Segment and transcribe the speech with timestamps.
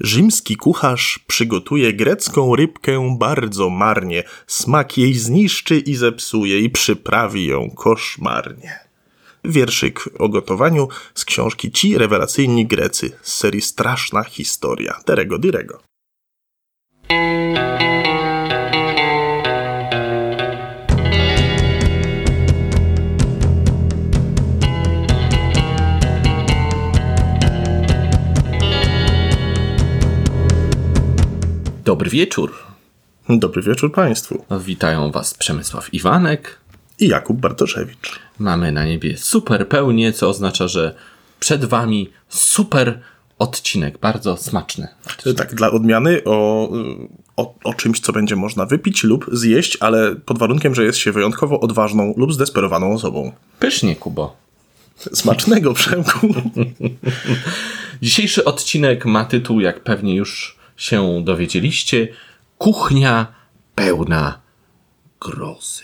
[0.00, 7.70] Rzymski kucharz przygotuje grecką rybkę bardzo marnie, smak jej zniszczy i zepsuje i przyprawi ją
[7.70, 8.78] koszmarnie.
[9.44, 15.80] Wierszyk o gotowaniu z książki Ci rewelacyjni Grecy z serii Straszna historia Terego Dirego.
[31.96, 32.54] Dobry wieczór.
[33.28, 34.44] Dobry wieczór Państwu.
[34.60, 36.58] Witają Was Przemysław Iwanek
[36.98, 38.18] i Jakub Bartoszewicz.
[38.38, 40.94] Mamy na niebie super pełnię, co oznacza, że
[41.40, 43.00] przed Wami super
[43.38, 44.88] odcinek, bardzo smaczny.
[45.06, 45.38] Odcinek.
[45.38, 46.68] Tak, dla odmiany o,
[47.36, 51.12] o, o, czymś, co będzie można wypić lub zjeść, ale pod warunkiem, że jest się
[51.12, 53.32] wyjątkowo odważną lub zdesperowaną osobą.
[53.58, 54.36] Pysznie, Kubo.
[54.96, 56.34] Smacznego, Przemku.
[58.02, 62.08] Dzisiejszy odcinek ma tytuł, jak pewnie już się dowiedzieliście,
[62.58, 63.26] kuchnia
[63.74, 64.40] pełna
[65.20, 65.82] grozy.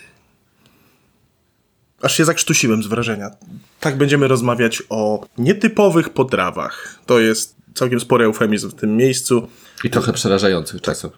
[2.03, 3.31] Aż się zakrztusiłem z wrażenia.
[3.81, 6.99] Tak będziemy rozmawiać o nietypowych potrawach.
[7.07, 9.49] To jest całkiem spory eufemizm w tym miejscu.
[9.85, 11.13] I trochę przerażających czasów.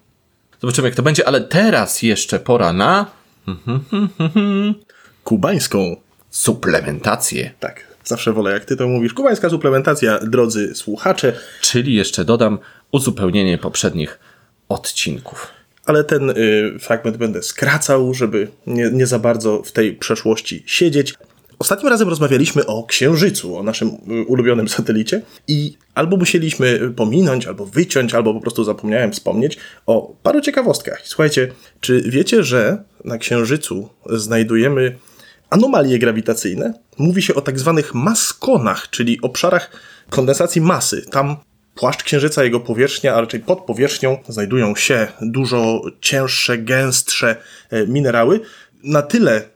[0.61, 3.07] Zobaczymy, jak to będzie, ale teraz jeszcze pora na.
[5.25, 5.97] Kubańską
[6.31, 7.53] suplementację.
[7.61, 9.15] Tak, zawsze wolę, jak ty to mówisz.
[9.15, 11.33] Kubańska suplementacja, drodzy słuchacze.
[11.61, 12.59] Czyli jeszcze dodam,
[12.95, 14.19] uzupełnienie poprzednich
[14.69, 15.47] odcinków.
[15.87, 16.35] Ale ten y,
[16.81, 21.15] fragment będę skracał, żeby nie, nie za bardzo w tej przeszłości siedzieć.
[21.59, 27.67] Ostatnim razem rozmawialiśmy o Księżycu, o naszym y, ulubionym satelicie i albo musieliśmy pominąć, albo
[27.67, 31.03] wyciąć, albo po prostu zapomniałem wspomnieć o paru ciekawostkach.
[31.05, 34.97] Słuchajcie, czy wiecie, że na Księżycu znajdujemy
[35.51, 36.75] anomalie grawitacyjne?
[36.99, 39.71] Mówi się o tak zwanych maskonach, czyli obszarach
[40.11, 41.07] kondensacji masy.
[41.11, 41.37] Tam
[41.75, 47.37] płaszcz Księżyca, jego powierzchnia, a raczej pod powierzchnią znajdują się dużo cięższe, gęstsze
[47.71, 48.41] e, minerały.
[48.85, 49.54] Na tyle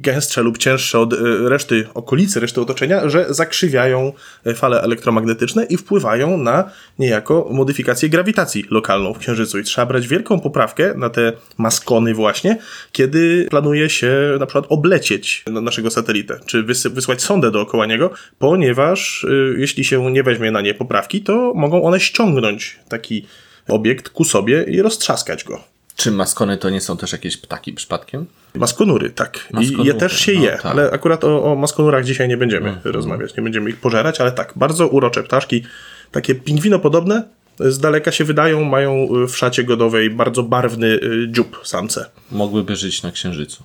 [0.00, 1.16] gęstsze lub cięższe od e,
[1.48, 4.12] reszty okolicy, reszty otoczenia, że zakrzywiają
[4.46, 9.58] e, fale elektromagnetyczne i wpływają na niejako modyfikację grawitacji lokalną w Księżycu.
[9.58, 12.58] I trzeba brać wielką poprawkę na te maskony właśnie,
[12.92, 19.54] kiedy planuje się na przykład oblecieć naszego satelitę, czy wysłać sondę dookoła niego, ponieważ y,
[19.58, 23.26] jeśli się nie weźmie na nie poprawki, to mogą one ściągnąć taki
[23.68, 25.75] obiekt ku sobie i roztrzaskać go.
[25.96, 28.26] Czy maskony to nie są też jakieś ptaki przypadkiem?
[28.54, 29.48] Maskonury, tak.
[29.52, 30.66] Maskonury, I je też się no, je, tak.
[30.66, 32.80] ale akurat o, o maskonurach dzisiaj nie będziemy mm.
[32.84, 35.62] rozmawiać, nie będziemy ich pożerać, ale tak, bardzo urocze ptaszki,
[36.10, 37.22] takie pingwinopodobne,
[37.60, 42.10] z daleka się wydają, mają w szacie godowej bardzo barwny y, dziób samce.
[42.30, 43.64] Mogłyby żyć na Księżycu.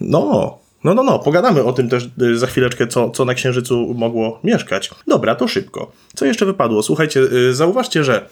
[0.00, 3.94] No, no, no, no, pogadamy o tym też y, za chwileczkę, co, co na Księżycu
[3.94, 4.90] mogło mieszkać.
[5.06, 5.92] Dobra, to szybko.
[6.14, 6.82] Co jeszcze wypadło?
[6.82, 8.28] Słuchajcie, y, zauważcie, że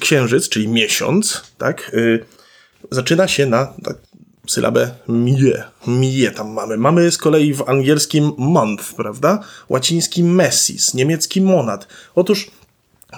[0.00, 1.92] Księżyc, czyli miesiąc, tak,
[2.90, 3.96] zaczyna się na tak,
[4.46, 5.64] sylabę mie.
[5.86, 6.76] Mie tam mamy.
[6.76, 9.40] Mamy z kolei w angielskim month, prawda?
[9.68, 11.88] Łaciński messis, niemiecki monat.
[12.14, 12.50] Otóż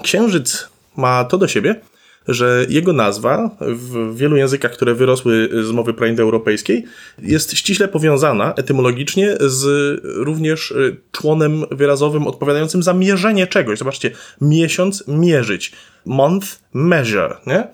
[0.03, 1.81] księżyc ma to do siebie,
[2.28, 6.84] że jego nazwa w wielu językach, które wyrosły z mowy praindoeuropejskiej,
[7.19, 13.79] jest ściśle powiązana etymologicznie z również y, członem wyrazowym odpowiadającym za mierzenie czegoś.
[13.79, 15.73] Zobaczcie, miesiąc mierzyć,
[16.06, 17.69] month measure, nie?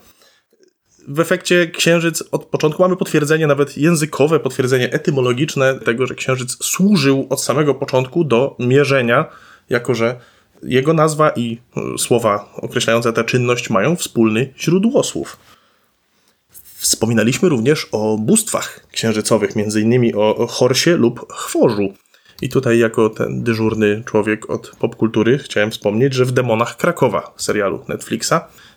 [1.09, 7.27] W efekcie księżyc od początku mamy potwierdzenie, nawet językowe potwierdzenie etymologiczne tego, że księżyc służył
[7.31, 9.27] od samego początku do mierzenia,
[9.71, 10.21] jako że
[10.63, 15.37] jego nazwa i e, słowa określające tę czynność mają wspólny źródłosłów.
[16.77, 21.93] Wspominaliśmy również o bóstwach księżycowych, innymi o Horsie lub Chworzu.
[22.43, 27.85] I tutaj, jako ten dyżurny człowiek od popkultury, chciałem wspomnieć, że w Demonach Krakowa, serialu
[27.89, 28.33] Netflixa,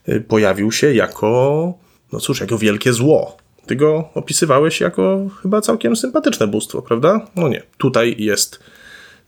[0.05, 1.73] e, pojawił się jako
[2.11, 3.37] no cóż, jako wielkie zło.
[3.65, 7.27] Ty go opisywałeś jako chyba całkiem sympatyczne bóstwo, prawda?
[7.35, 7.63] No nie.
[7.77, 8.59] Tutaj jest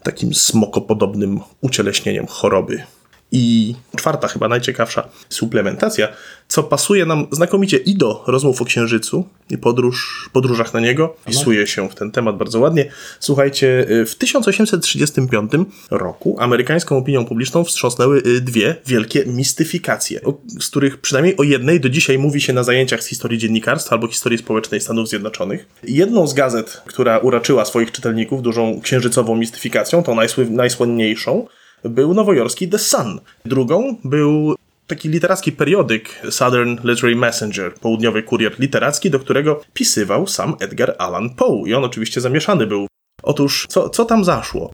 [0.04, 2.84] takim smokopodobnym ucieleśnieniem choroby.
[3.32, 6.08] I czwarta, chyba najciekawsza suplementacja,
[6.54, 11.68] co pasuje nam znakomicie i do rozmów o Księżycu i podróż, podróżach na niego, wpisuje
[11.68, 12.92] się w ten temat bardzo ładnie.
[13.20, 15.52] Słuchajcie, y, w 1835
[15.92, 20.22] roku amerykańską opinią publiczną wstrząsnęły y, dwie wielkie mistyfikacje,
[20.60, 24.08] z których przynajmniej o jednej do dzisiaj mówi się na zajęciach z historii dziennikarstwa albo
[24.08, 25.68] historii społecznej Stanów Zjednoczonych.
[25.84, 30.16] Jedną z gazet, która uraczyła swoich czytelników dużą księżycową mistyfikacją, tą
[30.50, 31.48] najsłynniejszą,
[31.84, 33.20] był nowojorski The Sun.
[33.46, 34.56] Drugą był
[34.88, 41.30] taki literacki periodyk Southern Literary Messenger, południowy kurier literacki, do którego pisywał sam Edgar Allan
[41.36, 41.64] Poe.
[41.68, 42.88] I on oczywiście zamieszany był.
[43.24, 44.74] Otóż, co, co tam zaszło?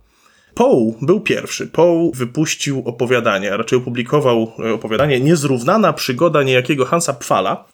[0.56, 1.68] Poe był pierwszy.
[1.68, 7.66] Poe wypuścił opowiadanie, a raczej opublikował e, opowiadanie Niezrównana przygoda niejakiego Hansa Pfala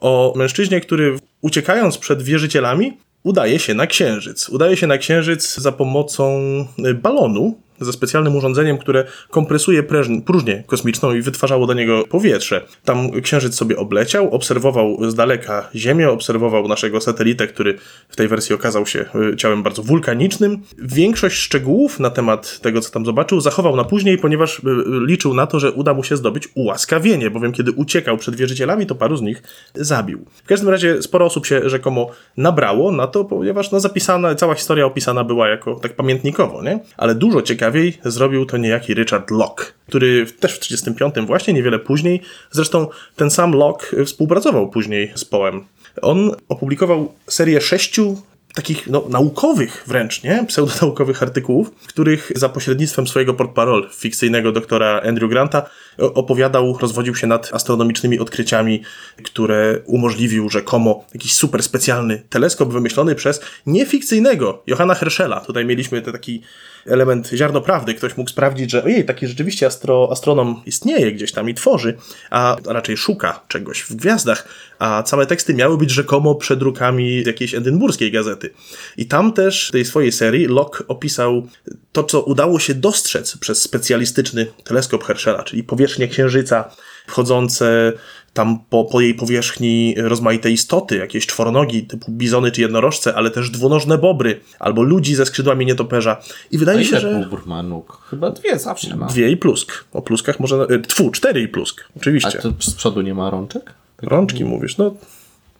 [0.00, 4.48] o mężczyźnie, który uciekając przed wierzycielami udaje się na księżyc.
[4.48, 6.40] Udaje się na księżyc za pomocą
[6.84, 9.82] e, balonu, ze specjalnym urządzeniem, które kompresuje
[10.24, 12.64] próżnię kosmiczną i wytwarzało do niego powietrze.
[12.84, 17.78] Tam księżyc sobie obleciał, obserwował z daleka Ziemię, obserwował naszego satelitę, który
[18.08, 20.62] w tej wersji okazał się y, ciałem bardzo wulkanicznym.
[20.78, 24.62] Większość szczegółów na temat tego, co tam zobaczył, zachował na później, ponieważ y,
[25.06, 28.94] liczył na to, że uda mu się zdobyć ułaskawienie, bowiem kiedy uciekał przed wierzycielami, to
[28.94, 29.42] paru z nich
[29.74, 30.24] zabił.
[30.44, 34.86] W każdym razie sporo osób się rzekomo nabrało na to, ponieważ no, zapisana, cała historia
[34.86, 36.80] opisana była jako tak pamiętnikowo, nie?
[36.96, 41.78] Ale dużo ciekawych ciekawiej zrobił to niejaki Richard Locke, który też w 1935 właśnie, niewiele
[41.78, 45.64] później, zresztą ten sam Locke współpracował później z Poem.
[46.02, 48.22] On opublikował serię sześciu
[48.54, 50.44] takich no, naukowych wręcz, nie?
[50.48, 55.62] Pseudonaukowych artykułów, w których za pośrednictwem swojego portparol fikcyjnego doktora Andrew Granta
[55.98, 58.82] opowiadał, rozwodził się nad astronomicznymi odkryciami,
[59.24, 65.40] które umożliwił rzekomo jakiś super specjalny teleskop wymyślony przez niefikcyjnego Johanna Herschela.
[65.40, 66.42] Tutaj mieliśmy te taki
[66.88, 67.94] element ziarno prawdy.
[67.94, 71.96] Ktoś mógł sprawdzić, że ojej, taki rzeczywiście astro, astronom istnieje gdzieś tam i tworzy,
[72.30, 74.48] a raczej szuka czegoś w gwiazdach,
[74.78, 78.50] a całe teksty miały być rzekomo przedrukami jakiejś edynburskiej gazety.
[78.96, 81.48] I tam też w tej swojej serii Locke opisał
[81.92, 86.70] to, co udało się dostrzec przez specjalistyczny teleskop Herschela, czyli powierzchnię Księżyca,
[87.06, 87.92] wchodzące
[88.36, 93.50] tam po, po jej powierzchni rozmaite istoty, jakieś czworonogi typu bizony czy jednorożce, ale też
[93.50, 96.16] dwunożne bobry, albo ludzi ze skrzydłami nietoperza.
[96.50, 97.14] I wydaje A się, że...
[97.14, 97.98] bóbr ma nóg?
[98.10, 99.06] Chyba dwie zawsze ma.
[99.06, 99.84] Dwie i plusk.
[99.92, 100.56] O pluskach może...
[100.56, 101.84] e, Tfu, cztery i plusk.
[101.88, 102.38] A Oczywiście.
[102.38, 103.64] to z przodu nie ma rączek?
[103.64, 104.10] Tak.
[104.10, 104.94] Rączki mówisz, no...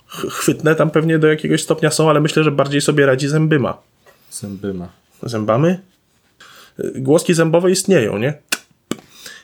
[0.06, 3.78] ch- Chwytne tam pewnie do jakiegoś stopnia są, ale myślę, że bardziej sobie radzi zębyma.
[4.30, 4.88] Zęby ma.
[5.22, 5.80] Zębamy?
[6.80, 8.34] Y, Głoski zębowe istnieją, nie?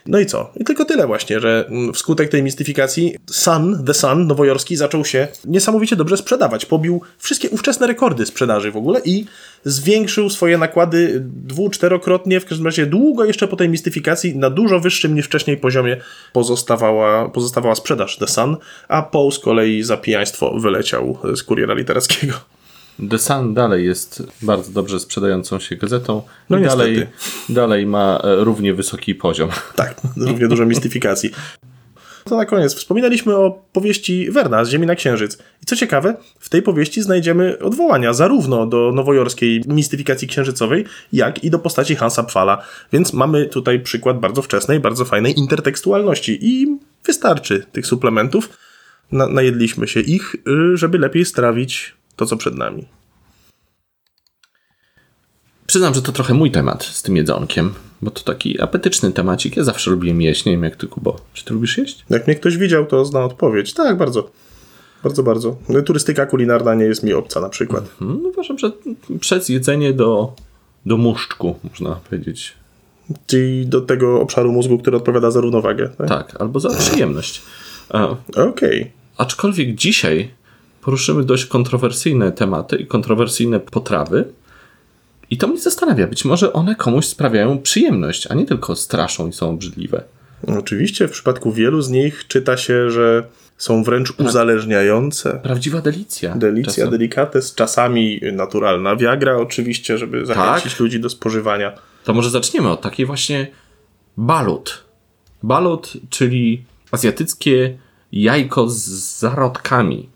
[0.05, 0.51] No i co?
[0.55, 5.27] I tylko tyle właśnie, że mm, wskutek tej mistyfikacji Sun, The Sun nowojorski zaczął się
[5.45, 6.65] niesamowicie dobrze sprzedawać.
[6.65, 9.25] Pobił wszystkie ówczesne rekordy sprzedaży w ogóle i
[9.65, 14.79] zwiększył swoje nakłady dwu, czterokrotnie, w każdym razie długo jeszcze po tej mistyfikacji na dużo
[14.79, 15.97] wyższym niż wcześniej poziomie
[16.33, 18.57] pozostawała, pozostawała sprzedaż The Sun,
[18.87, 22.52] a Poe z kolei za pijaństwo wyleciał z kuriera literackiego.
[23.09, 26.77] The Sun dalej jest bardzo dobrze sprzedającą się gazetą No niestety.
[26.77, 27.07] dalej,
[27.49, 29.49] dalej ma e, równie wysoki poziom.
[29.75, 31.29] Tak, równie dużo mistyfikacji.
[32.23, 32.75] To na koniec.
[32.75, 35.37] Wspominaliśmy o powieści Werna z Ziemi na Księżyc.
[35.63, 41.49] I co ciekawe, w tej powieści znajdziemy odwołania zarówno do nowojorskiej mistyfikacji księżycowej, jak i
[41.49, 42.63] do postaci Hansa Pfala.
[42.93, 46.39] Więc mamy tutaj przykład bardzo wczesnej, bardzo fajnej intertekstualności.
[46.41, 48.49] I wystarczy tych suplementów.
[49.11, 50.35] Na, najedliśmy się ich,
[50.73, 52.85] y, żeby lepiej strawić to, co przed nami.
[55.65, 59.57] Przyznam, że to trochę mój temat z tym jedzonkiem, bo to taki apetyczny temacik.
[59.57, 61.15] Ja zawsze lubiłem jeść, nie wiem jak ty, Kubo.
[61.33, 62.05] Czy ty lubisz jeść?
[62.09, 63.73] Jak mnie ktoś widział, to zna odpowiedź.
[63.73, 64.29] Tak, bardzo.
[65.03, 65.57] Bardzo, bardzo.
[65.85, 67.83] Turystyka kulinarna nie jest mi obca na przykład.
[68.01, 68.71] No, uważam, że
[69.19, 70.33] przez jedzenie do,
[70.85, 72.53] do muszczku, można powiedzieć.
[73.27, 75.89] Czyli do tego obszaru mózgu, który odpowiada za równowagę.
[75.89, 76.07] Tak?
[76.09, 77.41] Tak, albo za przyjemność.
[77.89, 78.07] A,
[78.49, 78.91] Okej.
[79.17, 80.29] aczkolwiek dzisiaj
[80.83, 84.25] poruszymy dość kontrowersyjne tematy i kontrowersyjne potrawy.
[85.29, 86.07] I to mnie zastanawia.
[86.07, 90.03] Być może one komuś sprawiają przyjemność, a nie tylko straszą i są obrzydliwe.
[90.47, 93.23] Oczywiście w przypadku wielu z nich czyta się, że
[93.57, 95.39] są wręcz uzależniające.
[95.43, 96.35] Prawdziwa delicja.
[96.35, 96.89] Delicja, czasem.
[96.89, 100.79] delicates, czasami naturalna Viagra oczywiście, żeby zachęcić Tak.
[100.79, 101.73] ludzi do spożywania.
[102.03, 103.47] To może zaczniemy od takiej właśnie
[104.17, 104.83] balut.
[105.43, 107.77] Balut, czyli azjatyckie
[108.11, 108.85] jajko z
[109.19, 110.09] zarodkami.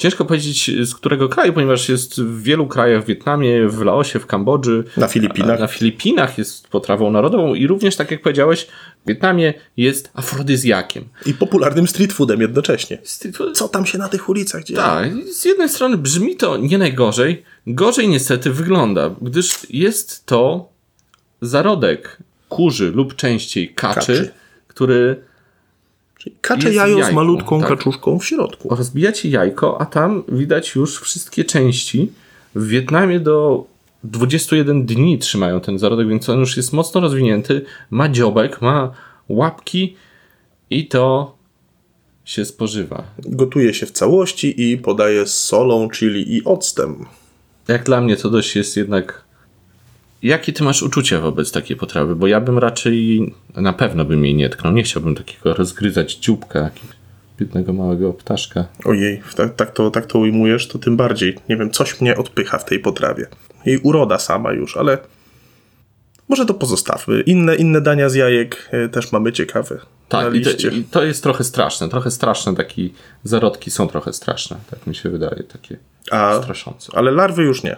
[0.00, 4.26] Ciężko powiedzieć z którego kraju, ponieważ jest w wielu krajach, w Wietnamie, w Laosie, w
[4.26, 4.84] Kambodży.
[4.96, 5.60] Na Filipinach.
[5.60, 8.66] Na Filipinach jest potrawą narodową i również, tak jak powiedziałeś,
[9.04, 11.04] w Wietnamie jest afrodyzjakiem.
[11.26, 12.98] I popularnym street foodem jednocześnie.
[13.04, 14.76] Street food- Co tam się na tych ulicach dzieje?
[14.80, 20.68] Tak, z jednej strony brzmi to nie najgorzej, gorzej niestety wygląda, gdyż jest to
[21.40, 24.30] zarodek kurzy lub częściej kaczy, Kaczy.
[24.68, 25.22] który
[26.20, 27.68] Czyli kacze jajo z malutką tak.
[27.68, 28.74] kaczuszką w środku.
[28.74, 32.12] rozbijacie jajko, a tam widać już wszystkie części.
[32.54, 33.64] W Wietnamie do
[34.04, 38.92] 21 dni trzymają ten zarodek, więc on już jest mocno rozwinięty, ma dziobek, ma
[39.28, 39.96] łapki
[40.70, 41.34] i to
[42.24, 43.04] się spożywa.
[43.18, 47.06] Gotuje się w całości i podaje z solą, chili i octem.
[47.68, 49.24] Jak dla mnie to dość jest jednak.
[50.22, 52.16] Jakie ty masz uczucia wobec takiej potrawy?
[52.16, 53.20] Bo ja bym raczej
[53.56, 54.72] na pewno bym jej nie tknął.
[54.72, 56.70] Nie chciałbym takiego rozgryzać dzióbka
[57.38, 58.64] biednego małego ptaszka.
[58.84, 61.36] Ojej, tak, tak, to, tak to ujmujesz, to tym bardziej.
[61.48, 63.26] Nie wiem, coś mnie odpycha w tej potrawie.
[63.66, 64.98] Jej uroda sama już, ale
[66.28, 67.20] Może to pozostawmy.
[67.20, 69.78] Inne, inne dania z jajek e, też mamy ciekawe.
[70.08, 71.88] Tak, i to, i to jest trochę straszne.
[71.88, 72.82] Trochę straszne, takie
[73.24, 74.56] zarodki są trochę straszne.
[74.70, 75.76] Tak mi się wydaje, takie
[76.10, 76.92] A, straszące.
[76.94, 77.76] ale larwy już nie.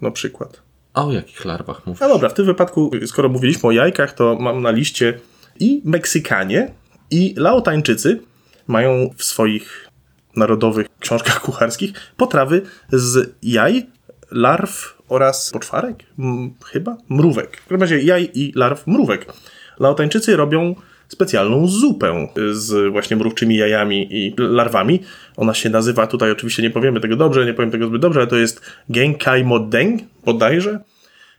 [0.00, 0.67] Na przykład.
[0.98, 2.00] A o jakich larwach mówisz?
[2.00, 5.18] No dobra, w tym wypadku, skoro mówiliśmy o jajkach, to mam na liście
[5.60, 6.70] i Meksykanie,
[7.10, 8.20] i Laotańczycy
[8.66, 9.88] mają w swoich
[10.36, 12.62] narodowych książkach kucharskich potrawy
[12.92, 13.86] z jaj,
[14.30, 16.04] larw oraz poczwarek?
[16.18, 16.96] M, chyba?
[17.08, 17.56] Mrówek.
[17.56, 19.32] W każdym razie jaj i larw mrówek.
[19.78, 20.74] Laotańczycy robią
[21.08, 25.00] specjalną zupę z właśnie mrówczymi jajami i larwami.
[25.36, 28.26] Ona się nazywa, tutaj oczywiście nie powiemy tego dobrze, nie powiem tego zbyt dobrze, ale
[28.26, 30.80] to jest Genkai Modeng, bodajże.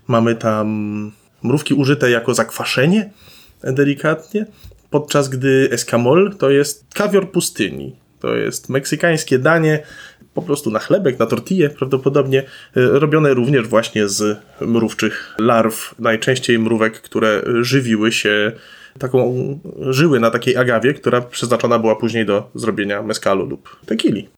[0.08, 1.12] Mamy tam
[1.44, 3.10] mrówki użyte jako zakwaszenie,
[3.64, 4.46] delikatnie,
[4.90, 7.96] podczas gdy escamol to jest kawior pustyni.
[8.20, 9.84] To jest meksykańskie danie,
[10.34, 12.46] po prostu na chlebek, na tortillę prawdopodobnie, y,
[12.76, 18.52] robione również właśnie z mrówczych larw, najczęściej mrówek, które żywiły się
[19.00, 19.34] taką,
[19.80, 24.30] żyły na takiej agawie, która przeznaczona była później do zrobienia mezcalu lub tequili.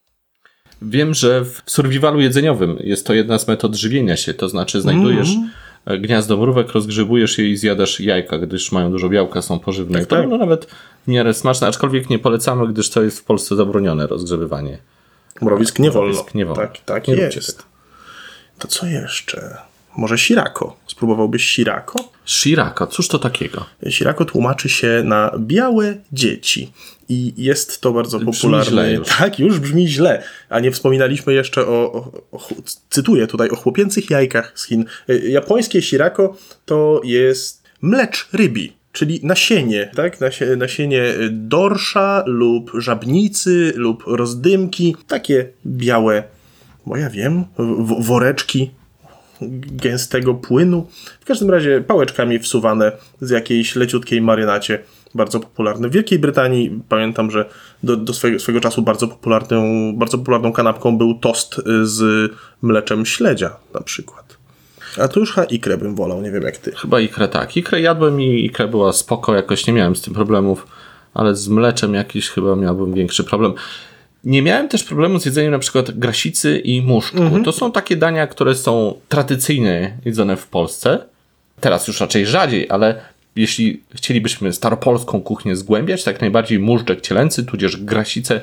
[0.82, 5.34] Wiem, że w survivalu jedzeniowym jest to jedna z metod żywienia się, to znaczy znajdujesz
[5.86, 6.02] Mm.
[6.02, 9.98] gniazdo mrówek, rozgrzebujesz je i zjadasz jajka, gdyż mają dużo białka, są pożywne.
[9.98, 10.28] Tak, to tak.
[10.28, 10.66] no, nawet
[11.04, 14.78] w miarę smaczne, aczkolwiek nie polecamy, gdyż to jest w Polsce zabronione rozgrzebywanie.
[15.42, 16.12] Mrowisk nie wolno.
[16.12, 16.62] Mrowisk nie wolno.
[16.62, 17.62] Tak, tak Nie jest.
[18.58, 19.56] To co jeszcze?
[19.96, 20.76] Może sirako?
[20.86, 22.08] Spróbowałbyś sirako?
[22.24, 23.64] Shiraka, cóż to takiego?
[23.88, 26.72] Sirako tłumaczy się na białe dzieci.
[27.08, 28.92] I jest to bardzo Brzmi popularne.
[28.92, 29.08] już.
[29.08, 30.22] Tak, już brzmi źle.
[30.48, 32.48] A nie wspominaliśmy jeszcze o, o, o
[32.90, 34.84] cytuję tutaj, o chłopięcych jajkach z Chin.
[35.10, 38.72] Y, Japońskie sirako to jest mlecz rybi.
[38.92, 40.20] Czyli nasienie, tak?
[40.20, 44.96] Nasie, nasienie dorsza lub żabnicy lub rozdymki.
[45.08, 46.22] Takie białe,
[46.86, 47.44] bo ja wiem,
[48.00, 48.70] woreczki
[49.50, 50.86] gęstego płynu.
[51.20, 54.78] W każdym razie pałeczkami wsuwane z jakiejś leciutkiej marynacie.
[55.14, 55.88] Bardzo popularne.
[55.88, 57.48] W Wielkiej Brytanii pamiętam, że
[57.82, 62.32] do, do swego, swego czasu bardzo popularną, bardzo popularną kanapką był tost y, z
[62.62, 64.36] mleczem śledzia na przykład.
[64.98, 66.72] A tu już chyba ikrę bym wolał, nie wiem jak ty.
[66.72, 67.56] Chyba ikrę tak.
[67.56, 70.66] Ikrę jadłem i ikra była spoko, jakoś nie miałem z tym problemów,
[71.14, 73.54] ale z mleczem jakiś chyba miałbym większy problem.
[74.24, 77.42] Nie miałem też problemu z jedzeniem na przykład grasicy i muszczku.
[77.44, 80.98] To są takie dania, które są tradycyjnie jedzone w Polsce.
[81.60, 83.00] Teraz już raczej rzadziej, ale
[83.36, 88.40] jeśli chcielibyśmy staropolską kuchnię zgłębiać, tak najbardziej muszczek cielęcy, tudzież grasicę,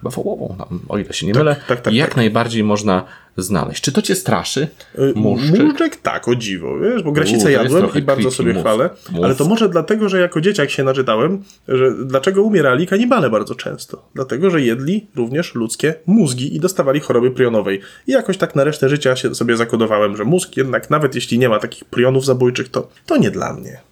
[0.00, 0.56] chyba wołową,
[0.88, 2.16] o ile się nie mylę, tak, tak, jak tak.
[2.16, 3.04] najbardziej można
[3.36, 3.82] znaleźć.
[3.82, 4.68] Czy to cię straszy?
[4.98, 5.96] Y, Muszczyk?
[5.96, 8.62] Tak, o dziwo, wiesz, bo grasicę U, jadłem i bardzo sobie mów.
[8.62, 9.24] chwalę, Mów.
[9.24, 14.08] ale to może dlatego, że jako dzieciak się naczytałem, że dlaczego umierali kanibale bardzo często?
[14.14, 17.80] Dlatego, że jedli również ludzkie mózgi i dostawali choroby prionowej.
[18.06, 21.48] I jakoś tak na resztę życia się sobie zakodowałem, że mózg jednak, nawet jeśli nie
[21.48, 23.89] ma takich prionów zabójczych, to, to nie dla mnie.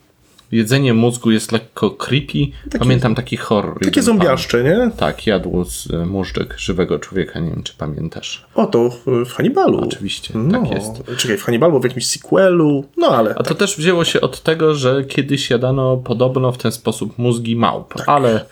[0.52, 2.38] Jedzenie mózgu jest lekko creepy.
[2.78, 3.80] Pamiętam taki horror.
[3.84, 4.90] Takie zombiaszcze, nie?
[4.96, 8.46] Tak, jadł z e, móżdżek żywego człowieka, nie wiem czy pamiętasz.
[8.54, 9.80] O, to w, w Hannibalu.
[9.80, 10.90] Oczywiście, no, tak jest.
[11.16, 13.34] Czekaj, w Hannibalu, w jakimś sequelu, no ale...
[13.34, 17.56] A to też wzięło się od tego, że kiedyś jadano podobno w ten sposób mózgi
[17.56, 18.44] małp, ale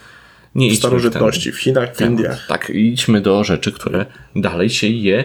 [0.54, 2.00] nie w starożytności w Chinach, w.
[2.00, 2.46] Indiach.
[2.48, 5.24] Tak, idźmy do rzeczy, które dalej się je.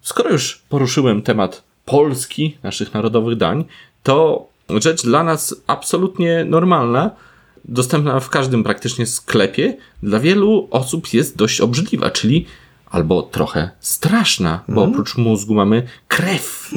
[0.00, 3.64] Skoro już poruszyłem temat Polski, naszych narodowych dań,
[4.02, 7.10] to rzecz dla nas absolutnie normalna,
[7.64, 12.46] dostępna w każdym praktycznie sklepie, dla wielu osób jest dość obrzydliwa, czyli
[12.90, 16.70] albo trochę straszna, bo oprócz mózgu mamy krew,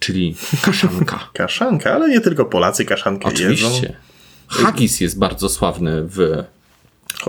[0.00, 1.28] czyli kaszanka.
[1.32, 3.44] Kaszanka, ale nie tylko Polacy kaszankę jedzą.
[3.44, 3.96] Oczywiście.
[4.48, 6.44] Haggis jest bardzo sławny w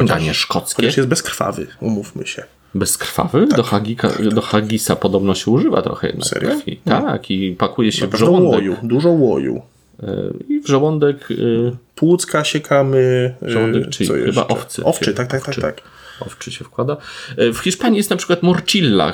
[0.05, 0.75] danie szkockie.
[0.75, 2.43] Chociaż jest bezkrwawy, umówmy się.
[2.75, 3.47] Bezkrwawy?
[3.47, 6.49] Do, hagika, do hagisa podobno się używa trochę jednak Serio?
[6.59, 6.79] krwi.
[6.85, 8.51] Tak, i pakuje się w Dużo żołądek.
[8.51, 9.61] łoju, dużo łoju.
[10.03, 10.07] E,
[10.49, 13.33] I w żołądek y, Płucka siekamy.
[13.43, 14.47] y, Żołądek czyli chyba jeszcze?
[14.47, 14.83] owcy.
[14.83, 15.61] Owczy, tak, tak, tak, Owczy.
[15.61, 15.81] tak.
[16.19, 16.97] owczy się wkłada.
[17.37, 19.13] E, W Hiszpanii jest na przykład morcilla.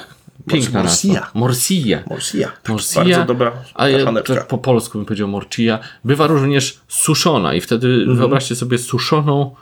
[0.50, 1.14] Piękna Morcilla.
[1.14, 1.40] nazwa.
[1.40, 2.04] Morcilla.
[2.10, 2.52] Morsia.
[2.70, 7.62] Morcilla, Bardzo dobra a ja tak po polsku bym powiedział morcilla, bywa również suszona i
[7.62, 8.18] wtedy Mhm.
[8.18, 9.56] wyobraźcie sobie suszoną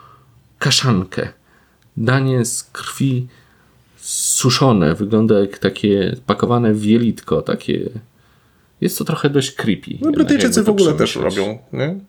[0.58, 1.28] kaszankę.
[1.96, 3.26] Danie z krwi
[4.02, 7.88] suszone, wygląda jak takie pakowane w jelitko, takie...
[8.80, 9.90] Jest to trochę dość creepy.
[10.00, 12.00] No, Brytyjczycy w ogóle też robią, nie?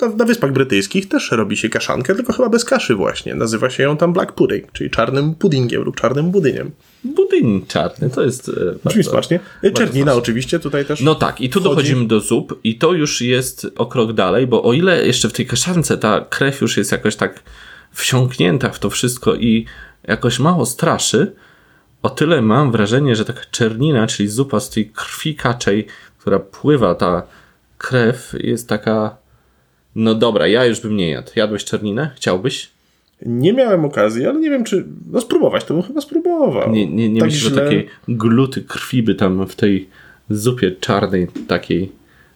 [0.00, 3.34] Na, na Wyspach Brytyjskich też robi się kaszankę, tylko chyba bez kaszy właśnie.
[3.34, 6.70] Nazywa się ją tam black pudding, czyli czarnym puddingiem lub czarnym budyniem.
[7.04, 9.10] Budyń czarny, to jest e, Brzmi bardzo...
[9.10, 9.40] smacznie.
[9.74, 11.00] Czernina oczywiście tutaj też.
[11.00, 11.70] No tak, i tu wchodzi.
[11.70, 15.32] dochodzimy do zup i to już jest o krok dalej, bo o ile jeszcze w
[15.32, 17.42] tej kaszance ta krew już jest jakoś tak
[17.92, 19.66] wsiąknięta w to wszystko i
[20.04, 21.32] jakoś mało straszy,
[22.02, 25.86] o tyle mam wrażenie, że taka czernina, czyli zupa z tej krwi kaczej,
[26.18, 27.22] która pływa, ta
[27.78, 29.16] krew jest taka.
[29.94, 31.30] No dobra, ja już bym nie jadł.
[31.36, 32.10] Jadłeś czerninę?
[32.16, 32.70] Chciałbyś?
[33.26, 34.86] Nie miałem okazji, ale nie wiem, czy.
[35.10, 36.70] No spróbować, to bym chyba spróbował.
[36.70, 39.88] Nie, nie, nie tak że źle- takiej gluty krwi by tam w tej
[40.30, 41.92] zupie czarnej takiej,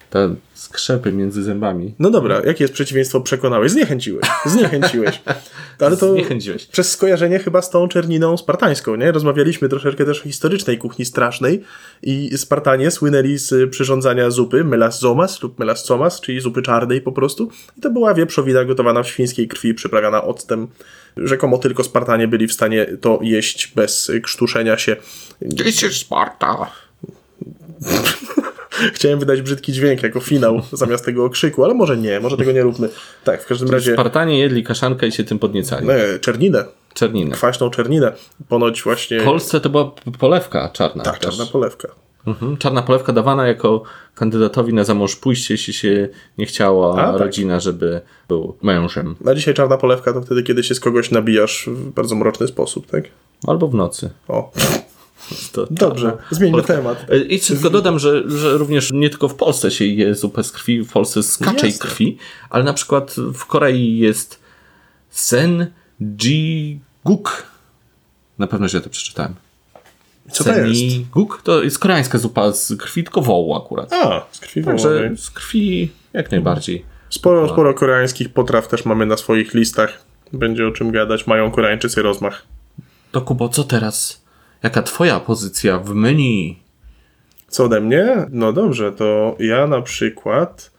[0.09, 0.19] ta
[0.53, 1.93] skrzepy między zębami.
[1.99, 3.71] No dobra, jakie jest przeciwieństwo przekonałeś?
[3.71, 4.25] Zniechęciłeś.
[4.45, 5.21] Zniechęciłeś.
[5.79, 6.65] Ale to Zniechęciłeś.
[6.65, 9.11] przez skojarzenie chyba z tą czerniną spartańską, nie?
[9.11, 11.63] Rozmawialiśmy troszeczkę też o historycznej kuchni strasznej
[12.03, 17.11] i Spartanie słynęli z przyrządzania zupy melas zomas lub melas somas, czyli zupy czarnej po
[17.11, 17.49] prostu.
[17.77, 20.67] I to była wieprzowina gotowana w świńskiej krwi, przyprawiana octem.
[21.17, 24.95] Rzekomo tylko Spartanie byli w stanie to jeść bez krztuszenia się.
[25.57, 26.71] This is Sparta.
[28.93, 32.61] Chciałem wydać brzydki dźwięk jako finał zamiast tego okrzyku, ale może nie, może tego nie
[32.61, 32.89] róbmy.
[33.23, 35.87] Tak, w każdym razie Spartanie jedli kaszankę i się tym podniecali.
[35.89, 37.31] e, czerninę, Czerninę.
[37.35, 38.13] kwaśną czerninę.
[38.49, 41.03] Ponoć właśnie W Polsce to była polewka czarna.
[41.03, 41.37] tak, też.
[41.37, 41.87] czarna polewka.
[42.27, 42.57] Mhm.
[42.57, 43.83] Czarna polewka dawana jako
[44.15, 47.21] kandydatowi na zamąż pójście, jeśli się nie chciała A, tak.
[47.21, 49.15] rodzina, żeby był mężem.
[49.25, 52.87] A dzisiaj czarna polewka to wtedy, kiedy się z kogoś nabijasz w bardzo mroczny sposób,
[52.91, 53.03] tak?
[53.47, 54.09] Albo w nocy.
[54.27, 54.51] O,
[55.51, 57.05] To dobrze, czarna zmieńmy temat.
[57.09, 60.51] E, I tylko dodam, że, że również nie tylko w Polsce się je zupę z
[60.51, 61.89] krwi, w Polsce z kaczej Jasne.
[61.89, 62.17] krwi,
[62.49, 64.39] ale na przykład w Korei jest
[65.09, 65.67] sen
[66.01, 67.43] jiguk.
[68.39, 69.35] Na pewno źle to przeczytałem.
[70.31, 70.61] Co to jest?
[70.79, 73.93] Seniguk to jest koreańska zupa z krwi, tylko wołu akurat.
[73.93, 75.17] A, z krwi Także wołowej.
[75.17, 76.85] z krwi jak najbardziej.
[77.09, 80.03] Sporo, sporo koreańskich potraw też mamy na swoich listach.
[80.33, 82.43] Będzie o czym gadać, mają Koreańczycy rozmach.
[83.11, 84.21] To Kubo, co teraz?
[84.63, 86.59] Jaka twoja pozycja w menu?
[87.47, 88.25] Co ode mnie?
[88.29, 90.71] No dobrze, to ja na przykład...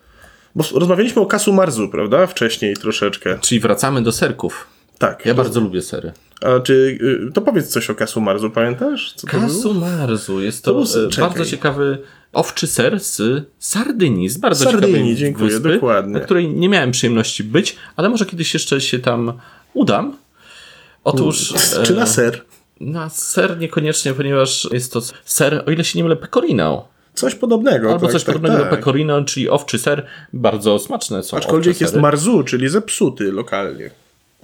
[0.55, 2.27] Bo rozmawialiśmy o kasu marzu, prawda?
[2.27, 3.39] Wcześniej troszeczkę.
[3.41, 4.67] Czyli wracamy do serków.
[4.99, 5.27] Tak.
[5.27, 6.13] Ja bardzo lubię sery.
[6.41, 6.99] A czy...
[7.29, 9.13] y, To powiedz coś o kasu marzu, pamiętasz?
[9.13, 9.41] Co to?
[9.41, 11.99] Kasu marzu jest To to, e, bardzo ciekawy
[12.33, 16.13] owczy ser z Sardynii, z bardzo Sardynii, ciekawej dziękuję, wyspy, dokładnie.
[16.13, 19.33] na której nie miałem przyjemności być, ale może kiedyś jeszcze się tam
[19.75, 20.17] udam.
[21.05, 21.55] Otóż
[21.85, 22.45] Czy e, na ser?
[22.81, 26.89] Na ser niekoniecznie, ponieważ jest to ser, o ile się nie mylę, pecorino.
[27.15, 27.93] Coś podobnego.
[27.93, 28.71] Albo tak, coś tak, podobnego tak.
[28.71, 30.07] do pecorino, czyli owczy ser.
[30.33, 33.91] Bardzo smaczne są Aczkolwiek jest marzu, czyli zepsuty lokalnie.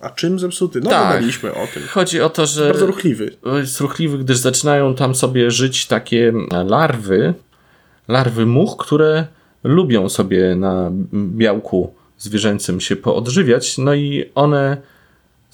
[0.01, 0.81] A czym zepsuty?
[0.81, 1.13] No, Tak.
[1.15, 1.83] gadaliśmy o tym.
[1.89, 3.37] Chodzi o to, że Bardzo ruchliwy.
[3.57, 6.33] jest ruchliwy, gdyż zaczynają tam sobie żyć takie
[6.67, 7.35] larwy,
[8.09, 9.27] larwy much, które
[9.65, 14.77] lubią sobie na białku zwierzęcym się poodżywiać, no i one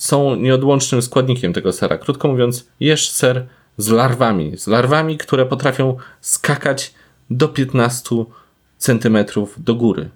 [0.00, 1.98] są nieodłącznym składnikiem tego sera.
[1.98, 6.94] Krótko mówiąc, jesz ser z larwami, z larwami, które potrafią skakać
[7.30, 8.16] do 15
[8.78, 10.10] centymetrów do góry.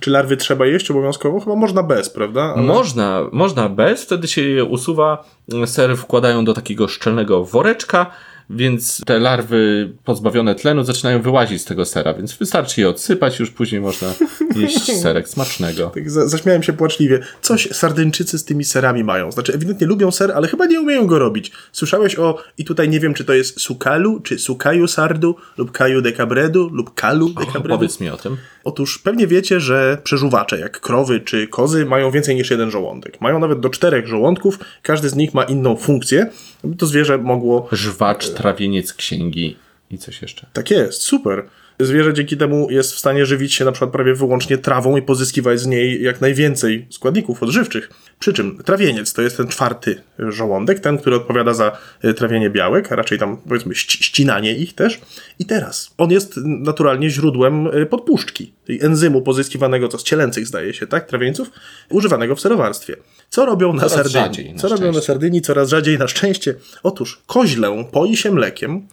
[0.00, 1.40] Czy larwy trzeba jeść obowiązkowo?
[1.40, 2.42] Chyba można bez, prawda?
[2.42, 2.62] Ale...
[2.62, 5.24] Można, można bez, wtedy się je usuwa,
[5.66, 8.10] ser wkładają do takiego szczelnego woreczka,
[8.50, 13.50] więc te larwy pozbawione tlenu zaczynają wyłazić z tego sera, więc wystarczy je odsypać, już
[13.50, 14.14] później można
[14.56, 15.90] jeść serek smacznego.
[15.94, 17.20] Tak za, zaśmiałem się płaczliwie.
[17.40, 19.32] Coś Sardyńczycy z tymi serami mają.
[19.32, 21.52] Znaczy, ewidentnie lubią ser, ale chyba nie umieją go robić.
[21.72, 26.02] Słyszałeś o, i tutaj nie wiem, czy to jest sukalu, czy sukaju sardu, lub kaju
[26.02, 27.68] de cabredu, lub kalu de cabredu.
[27.68, 28.36] Powiedz mi o tym.
[28.64, 33.20] Otóż pewnie wiecie, że przeżuwacze, jak krowy czy kozy, mają więcej niż jeden żołądek.
[33.20, 36.30] Mają nawet do czterech żołądków, każdy z nich ma inną funkcję,
[36.64, 39.56] aby to zwierzę mogło Żwacz, trawieniec księgi
[39.90, 40.46] i coś jeszcze.
[40.52, 41.44] Tak jest, super.
[41.80, 45.60] Zwierzę dzięki temu jest w stanie żywić się na przykład prawie wyłącznie trawą i pozyskiwać
[45.60, 47.90] z niej jak najwięcej składników odżywczych.
[48.18, 52.92] Przy czym trawieniec to jest ten czwarty żołądek, ten, który odpowiada za e, trawienie białek,
[52.92, 55.00] a raczej tam powiedzmy ści- ścinanie ich też.
[55.38, 60.74] I teraz on jest naturalnie źródłem e, podpuszczki, tej enzymu pozyskiwanego co z cielęcych zdaje
[60.74, 61.50] się, tak, trawieńców,
[61.88, 62.96] używanego w serowarstwie.
[63.32, 64.26] Co robią na Coraz Sardynii?
[64.26, 65.06] rzadziej, na Co robią na szczęście.
[65.06, 66.54] Sardynii coraz rzadziej na szczęście?
[66.82, 68.86] Otóż koźlę poi się mlekiem,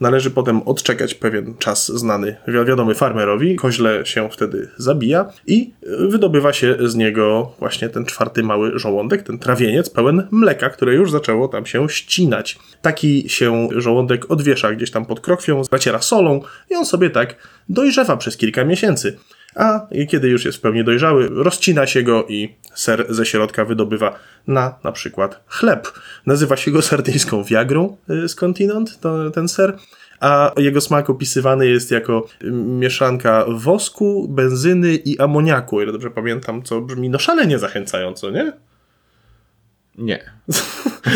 [0.00, 3.56] Należy potem odczekać pewien czas znany, wi- wiadomy farmerowi.
[3.56, 9.22] Koźle się wtedy zabija i y, wydobywa się z niego właśnie ten czwarty mały żołądek,
[9.22, 12.58] ten trawieniec pełen mleka, które już zaczęło tam się ścinać.
[12.82, 17.34] Taki się żołądek odwiesza gdzieś tam pod krokwią, zaciera solą i on sobie tak
[17.68, 19.18] dojrzewa przez kilka miesięcy.
[19.54, 24.18] A kiedy już jest w pełni dojrzały, rozcina się go i ser ze środka wydobywa
[24.46, 25.92] na na przykład chleb.
[26.26, 29.76] Nazywa się go sardyjską wiagrą y, skądinąd, to, ten ser.
[30.20, 36.10] A jego smak opisywany jest jako y, mieszanka wosku, benzyny i amoniaku, o ile dobrze
[36.10, 38.52] pamiętam, co brzmi no szalenie zachęcająco, nie?
[39.98, 40.30] Nie.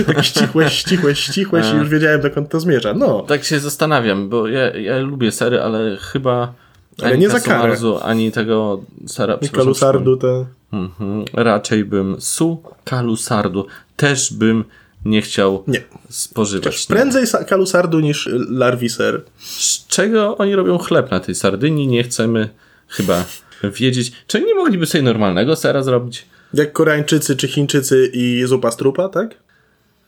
[0.06, 2.94] Tak ścichłeś, ścichłeś, ścichłeś i już wiedziałem dokąd to zmierza.
[2.94, 6.54] No, Tak się zastanawiam, bo ja, ja lubię sery, ale chyba
[7.02, 7.76] Ale ani nie za karę.
[8.02, 10.46] Ani tego sera, przepraszam, kalusardu to...
[10.72, 11.24] Mhm.
[11.32, 14.64] Raczej bym su kalusardu też bym
[15.04, 15.82] nie chciał Nie.
[16.08, 16.88] spożywać.
[16.88, 16.96] Nie.
[16.96, 19.22] Prędzej sa- kalusardu niż y, larwi ser.
[19.38, 21.86] Z czego oni robią chleb na tej Sardynii?
[21.86, 22.48] Nie chcemy
[22.88, 23.24] chyba
[23.62, 24.12] wiedzieć.
[24.26, 26.26] Czy nie mogliby sobie normalnego sera zrobić?
[26.54, 29.34] Jak Koreańczycy czy Chińczycy i zupa z trupa, tak?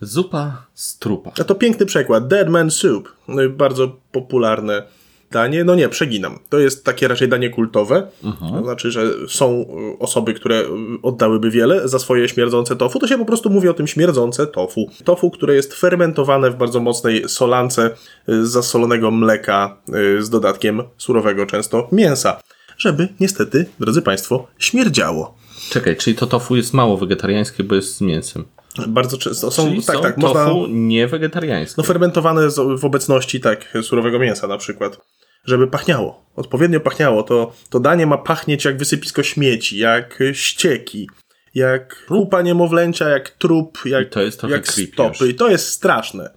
[0.01, 1.33] Zupa z trupa.
[1.41, 2.29] A to piękny przykład.
[2.29, 3.13] Dead Man Soup.
[3.29, 4.83] No i Bardzo popularne
[5.31, 5.65] danie.
[5.65, 6.39] No nie, przeginam.
[6.49, 8.09] To jest takie raczej danie kultowe.
[8.41, 10.67] To znaczy, że są y, osoby, które y,
[11.03, 12.99] oddałyby wiele za swoje śmierdzące tofu.
[12.99, 14.91] To się po prostu mówi o tym śmierdzące tofu.
[15.05, 17.91] Tofu, które jest fermentowane w bardzo mocnej solance
[18.29, 19.77] y, z zasolonego mleka
[20.19, 22.41] y, z dodatkiem surowego często mięsa.
[22.79, 25.35] Żeby niestety, drodzy Państwo, śmierdziało.
[25.71, 28.45] Czekaj, czyli to tofu jest mało wegetariańskie, bo jest z mięsem.
[28.89, 31.75] Bardzo często są, Czyli tak, są tak, tofu można, nie wegetariańskie.
[31.79, 34.99] no fermentowane z- w obecności, tak, surowego mięsa na przykład,
[35.45, 41.09] żeby pachniało, odpowiednio pachniało, to, to danie ma pachnieć jak wysypisko śmieci, jak ścieki,
[41.55, 45.29] jak kupa niemowlęcia, jak trup, jak, I to jest jak stopy.
[45.29, 46.31] I to jest straszne.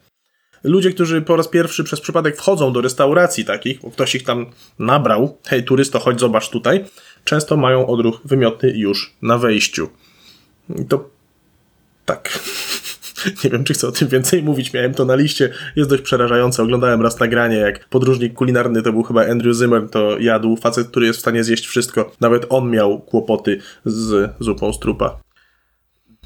[0.63, 4.45] Ludzie, którzy po raz pierwszy przez przypadek wchodzą do restauracji takich, bo ktoś ich tam
[4.79, 6.85] nabrał, hej turysto, chodź zobacz tutaj,
[7.23, 9.89] często mają odruch wymiotny już na wejściu.
[10.81, 11.09] I to
[12.09, 12.39] tak.
[13.43, 14.73] Nie wiem, czy chcę o tym więcej mówić.
[14.73, 15.53] Miałem to na liście.
[15.75, 16.63] Jest dość przerażające.
[16.63, 21.05] Oglądałem raz nagranie, jak podróżnik kulinarny, to był chyba Andrew Zimmer, to jadł facet, który
[21.05, 22.11] jest w stanie zjeść wszystko.
[22.19, 25.19] Nawet on miał kłopoty z zupą z trupa.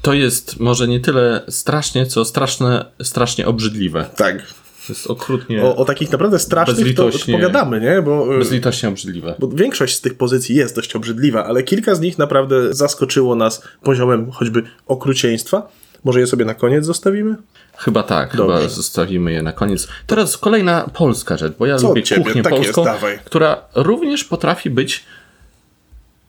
[0.02, 4.10] To jest może nie tyle strasznie, co straszne, strasznie obrzydliwe.
[4.16, 4.54] Tak.
[4.88, 8.02] Jest okrutnie, O, o takich naprawdę strasznych to, to pogadamy, nie?
[8.02, 9.34] Bo, y, bezlitośnie obrzydliwe.
[9.38, 13.62] bo większość z tych pozycji jest dość obrzydliwa, ale kilka z nich naprawdę zaskoczyło nas
[13.82, 15.68] poziomem choćby okrucieństwa.
[16.04, 17.36] Może je sobie na koniec zostawimy?
[17.76, 18.56] Chyba tak, Dobrze.
[18.58, 19.88] chyba zostawimy je na koniec.
[20.06, 23.18] Teraz kolejna polska rzecz, bo ja Co lubię kuchnię Tak jest, polską, dawaj.
[23.24, 25.04] która również potrafi być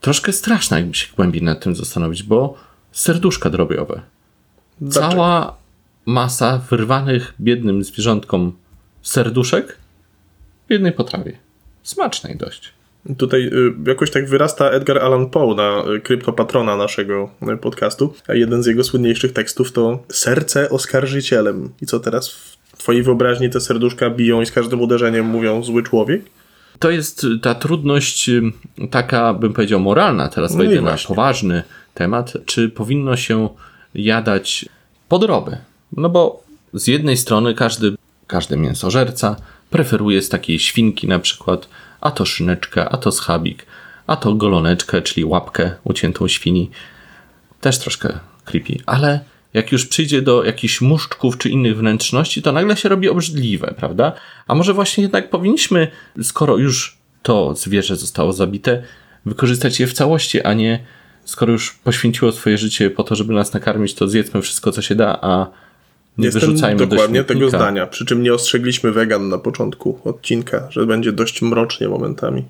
[0.02, 2.58] troszkę straszna, jakby się głębiej nad tym zastanowić, bo
[2.91, 4.02] serduszka drobiowe.
[4.82, 5.12] Dlaczego?
[5.13, 5.56] Cała
[6.06, 8.52] masa wyrwanych biednym zwierzątkom
[9.02, 9.78] serduszek
[10.68, 11.38] w jednej potrawie.
[11.84, 12.74] Smacznej dość.
[13.18, 18.34] Tutaj y, jakoś tak wyrasta Edgar Allan Poe na y, kryptopatrona naszego y, podcastu, a
[18.34, 21.70] jeden z jego słynniejszych tekstów to Serce oskarżycielem.
[21.82, 25.84] I co teraz w twojej wyobraźni te serduszka biją i z każdym uderzeniem mówią zły
[25.84, 26.22] człowiek?
[26.80, 28.30] To jest ta trudność
[28.91, 30.30] taka, bym powiedział, moralna.
[30.30, 31.63] Teraz No wejdę na poważny
[31.94, 32.34] temat.
[32.46, 33.50] Czy powinno się
[33.96, 34.65] jadać
[35.10, 35.58] podroby?
[35.91, 36.43] No bo
[36.74, 37.95] z jednej strony każdy,
[38.28, 39.36] każdy mięsożerca
[39.69, 41.69] preferuje z takiej świnki na przykład
[42.02, 43.65] a to szyneczkę, a to schabik,
[44.08, 46.69] a to goloneczkę, czyli łapkę uciętą świni.
[47.62, 49.19] Też troszkę creepy, ale
[49.54, 54.13] jak już przyjdzie do jakichś muszczków czy innych wnętrzności, to nagle się robi obrzydliwe, prawda?
[54.48, 55.88] A może właśnie jednak powinniśmy,
[56.24, 58.84] skoro już to zwierzę zostało zabite,
[59.26, 60.84] wykorzystać je w całości, a nie
[61.24, 64.95] skoro już poświęciło swoje życie po to, żeby nas nakarmić, to zjedzmy wszystko, co się
[64.95, 65.48] da, a
[66.17, 67.58] nie Jestem wyrzucajmy do dokładnie tego śmietnika.
[67.58, 67.88] zdania.
[67.88, 72.45] Przy czym nie ostrzegliśmy wegan na początku odcinka, że będzie dość mrocznie momentami.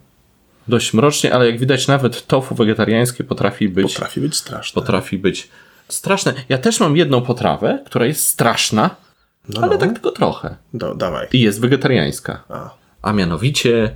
[0.67, 4.81] Dość mrocznie, ale jak widać nawet tofu wegetariańskie potrafi być Potrafi być straszne.
[4.81, 5.49] potrafi być
[5.89, 6.33] straszne.
[6.49, 8.95] Ja też mam jedną potrawę, która jest straszna,
[9.49, 9.77] No, ale no.
[9.77, 10.55] tak tylko trochę.
[10.73, 11.27] Da, dawaj.
[11.33, 12.43] I jest wegetariańska.
[12.49, 12.69] A.
[13.01, 13.95] A mianowicie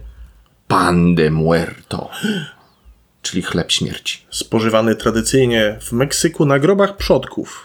[0.68, 2.10] pan de muerto,
[3.22, 4.26] czyli chleb śmierci.
[4.30, 7.64] Spożywany tradycyjnie w Meksyku na grobach przodków.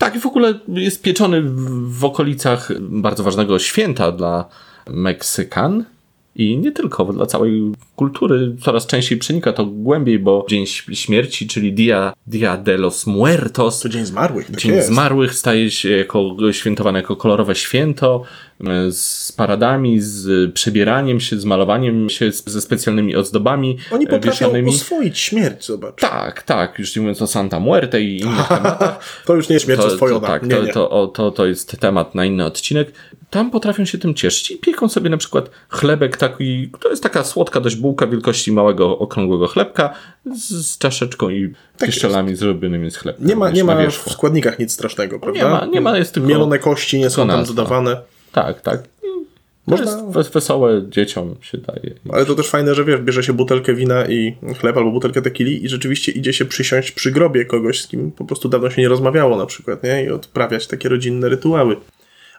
[0.00, 4.48] Tak, w ogóle jest pieczony w, okolicach bardzo ważnego święta dla
[4.90, 5.84] Meksykan.
[6.34, 7.72] I nie tylko, dla całej
[8.04, 13.80] kultury coraz częściej przenika to głębiej, bo Dzień Śmierci, czyli Dia, Dia de los Muertos,
[13.80, 14.88] To Dzień Zmarłych, tak Dzień jest.
[14.88, 18.22] Zmarłych staje się jako świętowane jako kolorowe święto
[18.66, 24.70] e, z paradami, z przebieraniem się, z malowaniem się ze specjalnymi ozdobami Oni potrafią wieszanymi.
[24.70, 26.00] oswoić śmierć, zobacz.
[26.00, 29.00] Tak, tak, już nie mówiąc o Santa Muerte i innych tematach.
[29.26, 30.20] To już nie śmierć To, oswojona.
[30.20, 30.72] to, tak, nie, to, nie.
[30.72, 32.92] To, to, to jest temat na inny odcinek.
[33.30, 37.24] Tam potrafią się tym cieszyć i pieką sobie na przykład chlebek taki, to jest taka
[37.24, 39.94] słodka dość bułka wielkości małego, okrągłego chlebka
[40.36, 43.24] z, z czaszeczką i pieszczelami zrobionymi z chlebka.
[43.24, 45.40] Nie ma, nie ma w składnikach nic strasznego, prawda?
[45.40, 46.28] Nie ma, nie ma, jest tylko...
[46.28, 47.96] Mielone kości nie są tam dodawane.
[48.32, 48.82] Tak, tak.
[48.82, 51.94] To Można- jest wes- wesołe, dzieciom się daje.
[52.12, 55.64] Ale to też fajne, że wiesz, bierze się butelkę wina i chleb albo butelkę tequili
[55.64, 58.88] i rzeczywiście idzie się przysiąść przy grobie kogoś, z kim po prostu dawno się nie
[58.88, 60.04] rozmawiało na przykład, nie?
[60.04, 61.76] I odprawiać takie rodzinne rytuały.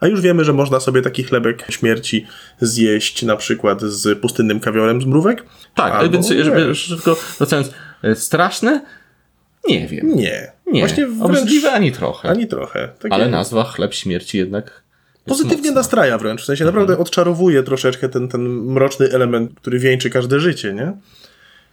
[0.02, 2.26] A już wiemy, że można sobie taki chlebek śmierci
[2.62, 5.46] zjeść na przykład z pustynnym kawiorem z mrówek.
[5.76, 7.72] Tak, Albo, więc żeby szybko wracając,
[8.04, 8.86] e, straszne?
[9.68, 10.16] Nie wiem.
[10.16, 10.52] Nie.
[10.68, 12.30] Nie, Właśnie wręcz obrzydliwe ani trochę.
[12.30, 12.90] ani trochę.
[13.00, 15.82] Takie Ale nazwa chleb śmierci jednak jest Pozytywnie mocna.
[15.82, 16.42] nastraja wręcz.
[16.42, 20.94] W sensie naprawdę odczarowuje troszeczkę ten, ten mroczny element, który wieńczy każde życie, nie?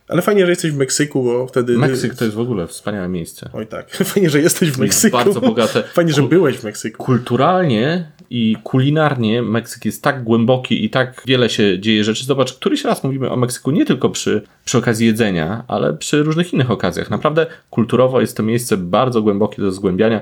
[0.09, 1.79] Ale fajnie, że jesteś w Meksyku, bo wtedy...
[1.79, 3.51] Meksyk to jest w ogóle wspaniałe miejsce.
[3.53, 5.17] Oj tak, fajnie, że jesteś w Meksyku.
[5.17, 5.83] bardzo bogate.
[5.95, 7.05] Fajnie, że byłeś w Meksyku.
[7.05, 12.25] Kulturalnie i kulinarnie Meksyk jest tak głęboki i tak wiele się dzieje rzeczy.
[12.25, 16.53] Zobacz, któryś raz mówimy o Meksyku nie tylko przy, przy okazji jedzenia, ale przy różnych
[16.53, 17.11] innych okazjach.
[17.11, 20.21] Naprawdę kulturowo jest to miejsce bardzo głębokie do zgłębiania.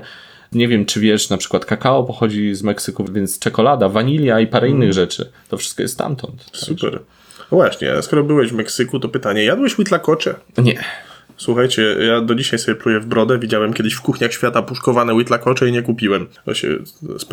[0.51, 4.69] Nie wiem, czy wiesz, na przykład kakao pochodzi z Meksyku, więc czekolada, wanilia i parę
[4.69, 5.31] innych rzeczy.
[5.49, 6.45] To wszystko jest stamtąd.
[6.53, 6.99] Super.
[7.51, 10.35] No właśnie, skoro byłeś w Meksyku, to pytanie, jadłeś Huitlacoche?
[10.57, 10.83] Nie.
[11.37, 13.39] Słuchajcie, ja do dzisiaj sobie pluję w brodę.
[13.39, 16.27] Widziałem kiedyś w kuchniach świata puszkowane Huitlacoche i nie kupiłem.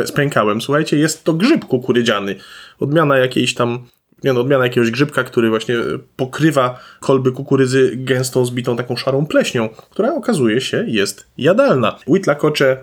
[0.04, 0.60] Spękałem.
[0.60, 2.36] Słuchajcie, jest to grzyb kukurydziany.
[2.80, 3.86] Odmiana jakiejś tam
[4.24, 5.76] nie no, odmiana jakiegoś grzybka, który właśnie
[6.16, 11.96] pokrywa kolby kukurydzy gęstą, zbitą taką szarą pleśnią, która okazuje się jest jadalna.
[12.06, 12.76] Huitlacoche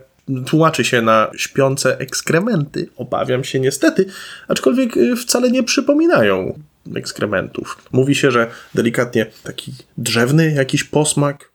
[0.46, 4.06] tłumaczy się na śpiące ekskrementy, obawiam się niestety,
[4.48, 6.60] aczkolwiek y, wcale nie przypominają
[6.96, 7.78] ekskrementów.
[7.92, 11.52] Mówi się, że delikatnie taki drzewny jakiś posmak,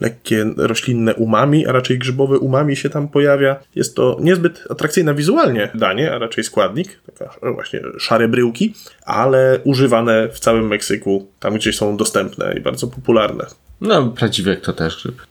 [0.00, 3.56] lekkie roślinne umami, a raczej grzybowe umami się tam pojawia.
[3.74, 8.74] Jest to niezbyt atrakcyjne wizualnie danie, a raczej składnik, taka no właśnie szare bryłki,
[9.06, 13.46] ale używane w całym Meksyku, tam gdzie są dostępne i bardzo popularne.
[13.80, 15.22] No, prawdziwie to też grzyb.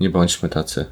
[0.00, 0.86] Nie bądźmy tacy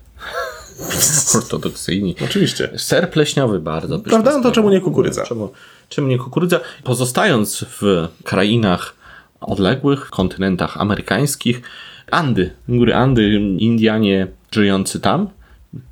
[1.39, 2.15] ortodoksyjni.
[2.25, 2.71] Oczywiście.
[2.77, 4.37] Ser pleśniowy bardzo Prawda?
[4.37, 5.25] No to czemu nie kukurydza?
[5.25, 5.53] Czemu,
[5.89, 6.61] czemu nie kukurydza?
[6.85, 8.95] Pozostając w krainach
[9.41, 11.63] odległych, kontynentach amerykańskich,
[12.11, 15.29] Andy, góry Andy, Indianie żyjący tam,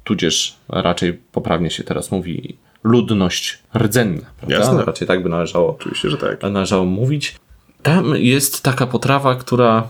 [0.04, 4.56] tudzież raczej poprawnie się teraz mówi ludność rdzenna, prawda?
[4.56, 4.84] Jasne.
[4.84, 6.42] Raczej tak by należało Oczywiście, że tak.
[6.42, 7.36] należało mówić.
[7.82, 9.88] Tam jest taka potrawa, która...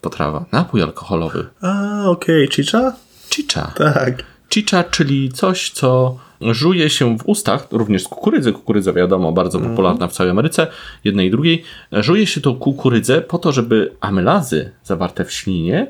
[0.00, 1.46] Potrawa, napój alkoholowy.
[1.60, 2.92] A, okej, chicha?
[3.30, 3.72] Chicha.
[3.76, 4.22] Tak.
[4.50, 8.52] Chicha, czyli coś, co żuje się w ustach, również z kukurydzy.
[8.52, 10.66] Kukurydza, wiadomo, bardzo popularna w całej Ameryce,
[11.04, 11.64] jednej i drugiej.
[11.92, 15.86] Żuje się tą kukurydzę po to, żeby amylazy zawarte w ślinie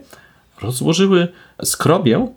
[0.62, 1.28] rozłożyły
[1.64, 2.28] skrobię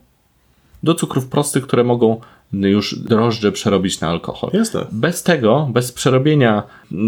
[0.84, 2.22] do cukrów prostych, które mogą
[2.54, 4.50] już drożdże przerobić na alkohol.
[4.54, 4.86] Jasne.
[4.92, 6.64] Bez tego, bez przerobienia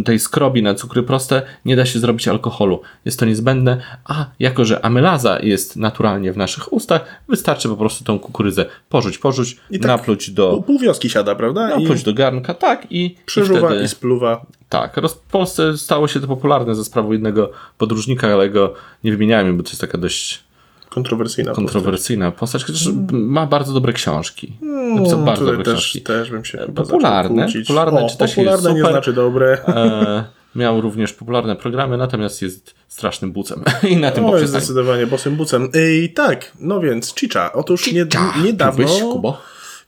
[0.06, 2.82] tej skrobi na cukry proste, nie da się zrobić alkoholu.
[3.06, 8.04] Jest to niezbędne, a jako, że amylaza jest naturalnie w naszych ustach, wystarczy po prostu
[8.04, 11.76] tą kukurydzę porzuć, porzuć, I tak napluć do, pół wioski siada, prawda?
[11.76, 14.46] I napluć do garnka, tak, i, przeżuwa i wtedy, i spluwa.
[14.70, 14.96] tak.
[15.10, 18.74] W Polsce stało się to popularne ze sprawą jednego podróżnika, ale go
[19.04, 20.49] nie wymieniałem, bo to jest taka dość
[20.90, 24.48] Kontrowersyjna kontrowersyjna postać, chociaż ma bardzo dobre książki.
[24.48, 24.96] postać.
[24.96, 26.02] Napisał No, bardzo dobre też, książki.
[26.02, 27.48] też bym się chyba popularne.
[27.68, 28.92] Popularne o, czyta się popularne nie super.
[28.94, 29.58] znaczy dobre.
[29.68, 30.24] E,
[30.56, 33.64] miał również popularne programy, natomiast jest strasznym bucem.
[33.90, 34.62] I na tym poprzestań.
[34.62, 35.70] zdecydowanie bosym bucem.
[36.04, 37.54] I tak, no więc Chicha.
[37.54, 38.34] Otóż nie, Chicha.
[38.44, 38.88] niedawno...
[38.88, 39.42] Kubo?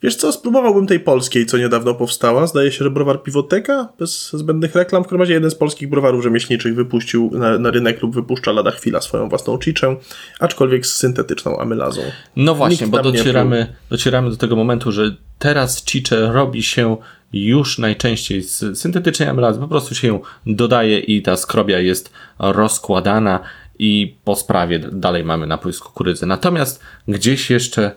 [0.04, 2.48] Wiesz co, spróbowałbym tej polskiej, co niedawno powstała.
[2.48, 5.04] Zdaje się, że browar Piwoteka, bez zbędnych reklam.
[5.04, 8.72] W każdym razie jeden z polskich browarów rzemieślniczych wypuścił na, na rynek lub wypuszcza lada
[8.72, 9.96] chwila swoją własną chiczę,
[10.40, 12.02] aczkolwiek z syntetyczną amylazą.
[12.36, 16.98] No właśnie, Nikt bo docieramy, docieramy do tego momentu, że teraz chicze robi się
[17.34, 19.60] już najczęściej z syntetycznej amylazy.
[19.60, 23.40] Po prostu się ją dodaje i ta skrobia jest rozkładana
[23.80, 26.26] i po sprawie dalej mamy napój z kukurydzy.
[26.26, 27.92] Natomiast gdzieś jeszcze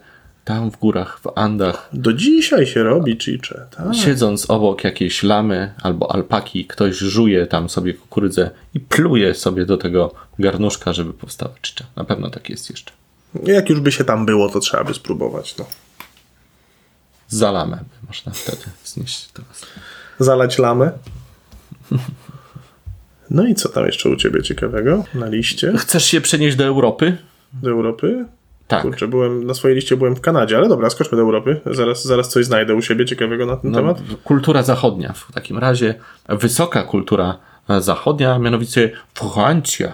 [0.45, 3.95] tam w górach, w Andach, Do dzisiaj się robi chicze, tak?
[3.95, 9.77] siedząc obok jakiejś lamy albo alpaki, ktoś żuje tam sobie kukurydzę i pluje sobie do
[9.77, 11.85] tego garnuszka, żeby powstała czycza.
[11.97, 12.93] Na pewno tak jest jeszcze.
[13.45, 15.57] Jak już by się tam było, to trzeba by spróbować.
[15.59, 15.65] No.
[17.29, 19.67] Za lamę by można wtedy znieść teraz.
[20.19, 20.91] Zalać lamę.
[23.31, 27.17] No i co tam jeszcze u ciebie ciekawego na liście Chcesz się przenieść do Europy?
[27.53, 28.25] do Europy?
[28.69, 28.83] Tak.
[28.83, 31.61] Kurczę, byłem, na swojej liście byłem w Kanadzie, ale dobra, skoczmy do Europy.
[31.67, 33.99] Zaraz, zaraz coś znajdę u siebie ciekawego na ten No, temat.
[34.25, 35.95] kultura zachodnia w takim razie.
[36.29, 37.39] Wysoka kultura
[37.79, 39.93] zachodnia, mianowicie Francja.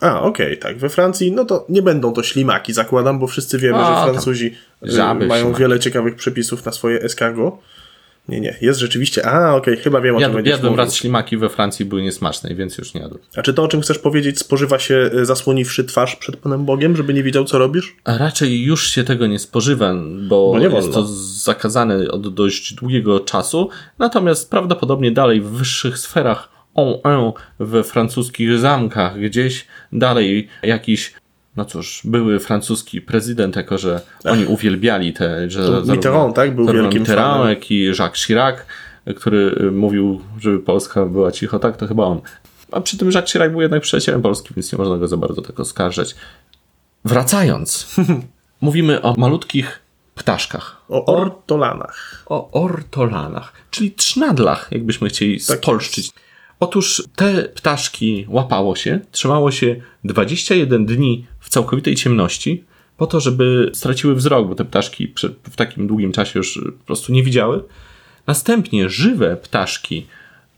[0.00, 0.78] A, okej, tak.
[0.78, 4.46] We Francji, no to nie będą to ślimaki, zakładam, bo wszyscy wiemy, A, że Francuzi
[4.86, 5.60] y, mają ślimaki.
[5.60, 7.54] wiele ciekawych przepisów na swoje escargot.
[8.28, 9.26] Nie, nie, jest rzeczywiście.
[9.26, 10.84] A, okej, chyba wiem o czym Jadł, będziesz jadłem mówił.
[10.84, 13.22] raz ślimaki we Francji, były niesmaczne, więc już nie jadłem.
[13.36, 16.96] A czy to, o czym chcesz powiedzieć, spożywa się y, zasłoniwszy twarz przed Panem Bogiem,
[16.96, 17.96] żeby nie widział, co robisz?
[18.04, 19.94] A raczej już się tego nie spożywa,
[20.28, 21.06] bo, Bo nie jest to
[21.42, 23.68] zakazane od dość długiego czasu.
[23.98, 31.14] Natomiast prawdopodobnie dalej w wyższych sferach on, on, we francuskich zamkach, gdzieś dalej jakiś,
[31.56, 36.54] no cóż, były francuski prezydent, jako że oni uwielbiali te, że Mitterrand, tak?
[36.54, 38.56] Był wielkim Mitterrand, jak i Jacques Chirac,
[39.16, 42.20] który y, mówił, żeby Polska była cicho, tak, to chyba on.
[42.72, 45.42] A przy tym Jacques Chirac był jednak przyjacielem Polski, więc nie można go za bardzo
[45.42, 46.14] tak oskarżać.
[47.04, 47.96] Wracając,
[48.60, 49.80] mówimy o malutkich
[50.14, 50.82] ptaszkach.
[50.88, 52.24] O ortolanach.
[52.26, 56.10] O ortolanach, czyli trznadlach, jakbyśmy chcieli Tak spolszczyć.
[56.62, 62.64] Otóż te ptaszki łapało się, trzymało się 21 dni w całkowitej ciemności,
[62.96, 65.14] po to, żeby straciły wzrok, bo te ptaszki
[65.50, 67.64] w takim długim czasie już po prostu nie widziały.
[68.26, 70.06] Następnie żywe ptaszki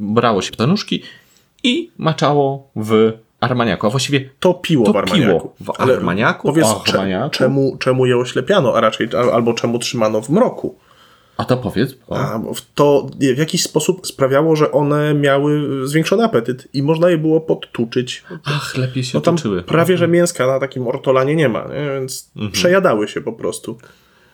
[0.01, 1.03] brało się ptanuszki
[1.62, 5.53] i maczało w armaniaku, a właściwie Topiło w Topiło armaniaku.
[5.61, 7.31] w armaniaku, powiedz, o cze- armaniaku.
[7.31, 10.75] czemu, czemu je oślepiano, a raczej albo czemu trzymano w mroku.
[11.37, 12.18] A to powiedz, bo...
[12.18, 12.40] A,
[12.75, 18.25] to w jakiś sposób sprawiało, że one miały zwiększony apetyt i można je było podtuczyć.
[18.44, 19.62] Ach, lepiej się No tam otoczyły.
[19.62, 21.90] prawie, że mięska na takim ortolanie nie ma, nie?
[22.01, 22.53] więc Mhm.
[22.53, 23.79] przejadały się po prostu.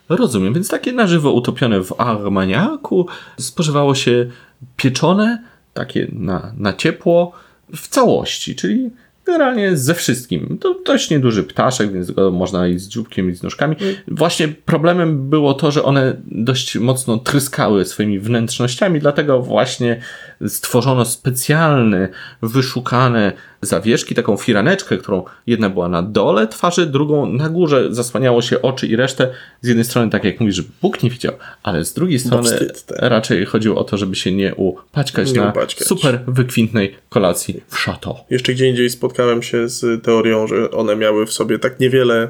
[0.09, 3.07] Rozumiem, więc takie na żywo utopione w armaniaku
[3.39, 4.29] spożywało się
[4.77, 7.31] pieczone, takie na, na ciepło,
[7.75, 8.89] w całości, czyli
[9.31, 10.57] generalnie ze wszystkim.
[10.61, 13.75] To dość nieduży ptaszek, więc go można i z dzióbkiem, i z nóżkami.
[14.07, 20.01] Właśnie problemem było to, że one dość mocno tryskały swoimi wnętrznościami, dlatego właśnie
[20.47, 22.09] stworzono specjalne,
[22.41, 28.61] wyszukane zawieszki, taką firaneczkę, którą jedna była na dole twarzy, drugą na górze zasłaniało się
[28.61, 29.31] oczy i resztę.
[29.61, 32.97] Z jednej strony, tak jak mówisz, Bóg nie widział, ale z drugiej strony wstyd, tak.
[33.01, 35.87] raczej chodziło o to, żeby się nie upaćkać Nie na upaćkać.
[35.87, 38.15] super wykwintnej kolacji w chateau.
[38.29, 42.27] Jeszcze gdzie indziej spotkałem się z teorią, że one miały w sobie tak niewiele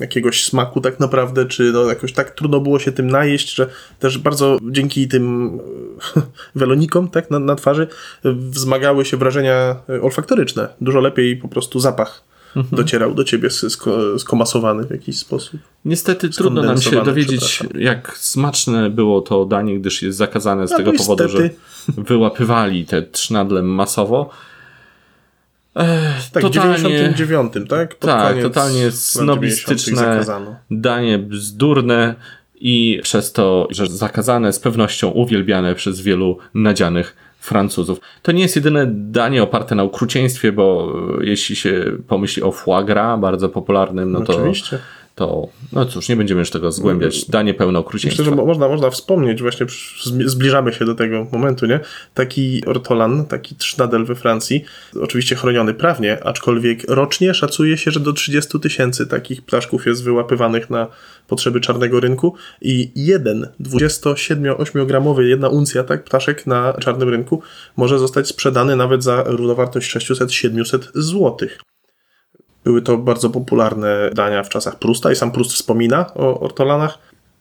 [0.00, 4.18] jakiegoś smaku tak naprawdę, czy no jakoś tak trudno było się tym najeść, że też
[4.18, 5.58] bardzo dzięki tym
[6.16, 6.20] e,
[6.54, 7.88] welonikom tak, na, na twarzy
[8.24, 10.68] e, wzmagały się wrażenia e, olfaktoryczne.
[10.80, 12.24] Dużo lepiej po prostu zapach
[12.56, 12.76] Mhm.
[12.76, 15.60] docierał do ciebie sko- skomasowany w jakiś sposób.
[15.84, 20.76] Niestety trudno nam się dowiedzieć, jak smaczne było to danie, gdyż jest zakazane z No
[20.76, 22.02] tego to powodu, że niestety.
[22.02, 24.30] wyłapywali te trznadle masowo.
[25.76, 27.94] Ech, Tak, w 99, tak?
[27.94, 28.94] Pod tak, totalnie lat 90.
[28.94, 30.24] snobistyczne,
[30.70, 32.14] danie bzdurne
[32.54, 38.00] i przez to, że zakazane, z pewnością uwielbiane przez wielu nadzianych Francuzów.
[38.22, 42.84] To nie jest jedyne danie oparte na okrucieństwie, bo e, jeśli się pomyśli o foie
[42.84, 44.78] gras, bardzo popularnym, no to, Oczywiście.
[45.16, 47.24] To no cóż, nie będziemy już tego zgłębiać.
[47.24, 48.22] Danie pełne okrucieństwa.
[48.22, 49.66] Myślę, że mo- można, można wspomnieć, właśnie
[50.04, 51.80] zbliżamy się do tego momentu, nie?
[52.14, 54.64] Taki ortolan, taki trznadel we Francji,
[55.00, 60.70] oczywiście chroniony prawnie, aczkolwiek rocznie szacuje się, że do 30 tysięcy takich ptaszków jest wyłapywanych
[60.70, 60.86] na
[61.28, 67.42] potrzeby czarnego rynku i jeden 27-8 gramowy, jedna uncja, tak, ptaszek na czarnym rynku
[67.76, 71.58] może zostać sprzedany nawet za równowartość 600-700 złotych.
[72.66, 76.98] Były to bardzo popularne dania w czasach Prusta i sam Prust wspomina o ortolanach.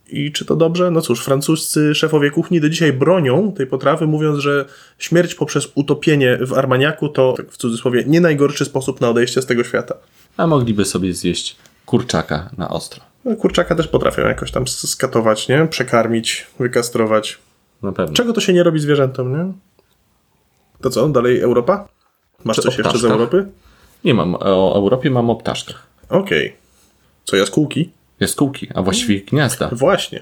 [0.09, 0.91] I czy to dobrze?
[0.91, 4.65] No cóż, francuscy szefowie kuchni do dzisiaj bronią tej potrawy, mówiąc, że
[4.97, 9.45] śmierć poprzez utopienie w armaniaku to, tak w cudzysłowie, nie najgorszy sposób na odejście z
[9.45, 9.95] tego świata.
[10.37, 13.03] A mogliby sobie zjeść kurczaka na ostro.
[13.25, 15.67] No, kurczaka też potrafią jakoś tam skatować, nie?
[15.69, 17.37] Przekarmić, wykastrować.
[17.81, 18.15] Na pewno.
[18.15, 19.53] Czego to się nie robi zwierzętom, nie?
[20.81, 21.87] To co, dalej Europa?
[22.43, 23.05] Masz Czy coś jeszcze z?
[23.05, 23.45] Europy?
[24.05, 25.87] Nie mam o Europie, mam o ptaszkach.
[26.09, 26.55] Okej.
[27.23, 27.89] Co, jaskółki?
[28.19, 29.69] Jaskółki, a właściwie gniazda.
[29.71, 30.21] Właśnie.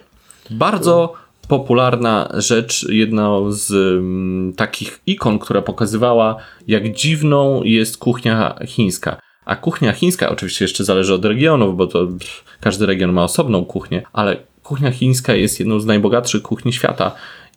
[0.50, 1.14] Bardzo
[1.48, 6.36] popularna rzecz, jedna z mm, takich ikon, która pokazywała,
[6.68, 9.18] jak dziwną jest kuchnia chińska.
[9.46, 13.66] A kuchnia chińska oczywiście jeszcze zależy od regionów, bo to pff, każdy region ma osobną
[13.66, 17.16] kuchnię, ale kuchnia chińska jest jedną z najbogatszych kuchni świata.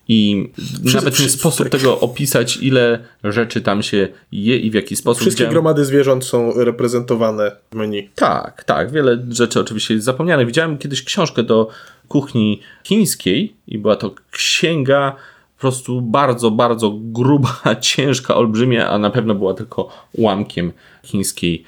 [0.09, 0.49] I
[0.93, 1.81] nawet nie sposób tak.
[1.81, 5.21] tego opisać, ile rzeczy tam się je i w jaki sposób.
[5.21, 8.09] Wszystkie Widziałem- gromady zwierząt są reprezentowane w menu.
[8.15, 8.91] tak, tak.
[8.91, 10.45] Wiele rzeczy oczywiście jest zapomniane.
[10.45, 11.69] Widziałem kiedyś książkę do
[12.07, 15.15] kuchni chińskiej i była to księga
[15.57, 20.71] po prostu bardzo, bardzo gruba, ciężka, olbrzymia, a na pewno była tylko ułamkiem
[21.03, 21.63] chińskiej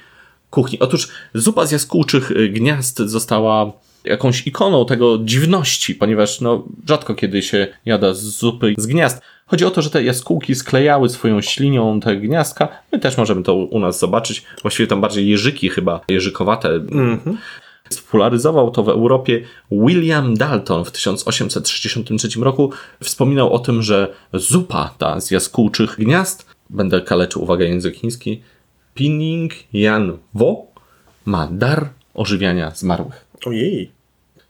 [0.50, 0.78] kuchni.
[0.78, 3.72] Otóż zupa z jaskółczych y, gniazd została
[4.04, 9.20] jakąś ikoną tego dziwności, ponieważ no, rzadko kiedy się jada z zupy z gniazd.
[9.46, 12.68] Chodzi o to, że te jaskółki sklejały swoją ślinią te gniazdka.
[12.92, 14.42] My też możemy to u nas zobaczyć.
[14.62, 16.80] Właściwie tam bardziej jeżyki chyba, jeżykowate.
[17.88, 22.72] Spopularyzował to w Europie William Dalton w 1863 roku.
[23.02, 28.42] Wspominał o tym, że zupa ta z jaskółczych gniazd, będę kaleczył, uwaga, język chiński,
[28.94, 30.66] Pining Yan Wo,
[31.24, 33.29] ma dar ożywiania zmarłych.
[33.46, 33.90] Ojej.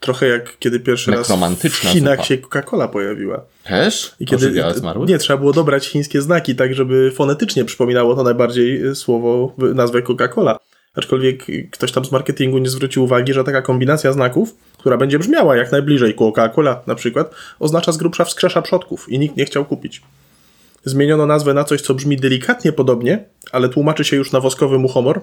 [0.01, 1.29] Trochę jak kiedy pierwszy raz
[1.71, 2.25] w Chinach zupa.
[2.25, 3.41] się Coca-Cola pojawiła.
[3.65, 4.15] Też?
[4.21, 4.63] I kiedy
[5.07, 10.03] nie trzeba było dobrać chińskie znaki, tak żeby fonetycznie przypominało to najbardziej y, słowo, nazwę
[10.03, 10.57] Coca-Cola.
[10.95, 15.57] Aczkolwiek ktoś tam z marketingu nie zwrócił uwagi, że taka kombinacja znaków, która będzie brzmiała
[15.57, 20.03] jak najbliżej Coca-Cola na przykład, oznacza z grubsza wskrzesza przodków i nikt nie chciał kupić.
[20.85, 25.21] Zmieniono nazwę na coś, co brzmi delikatnie podobnie, ale tłumaczy się już na woskowy muchomor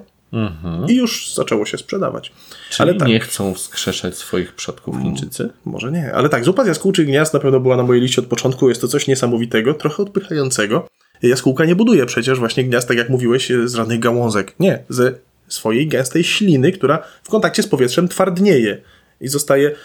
[0.88, 2.30] i już zaczęło się sprzedawać.
[2.30, 2.56] Mhm.
[2.70, 5.50] Czyli ale tak, nie chcą wskrzeszać swoich przodków Chińczycy?
[5.66, 8.28] może nie, ale tak, zupa z jaskółczych gniazd na pewno była na mojej liście od
[8.28, 8.70] początku.
[8.70, 10.88] Jest to coś niesamowitego, trochę odpychającego.
[11.24, 14.56] Jaskółka nie buduje przecież właśnie gniazd, tak jak mówiłeś, z żadnych gałązek.
[14.60, 15.14] Nie, ze
[15.48, 18.82] swojej gęstej śliny, która w kontakcie z powietrzem twardnieje
[19.22, 19.76] i zostaje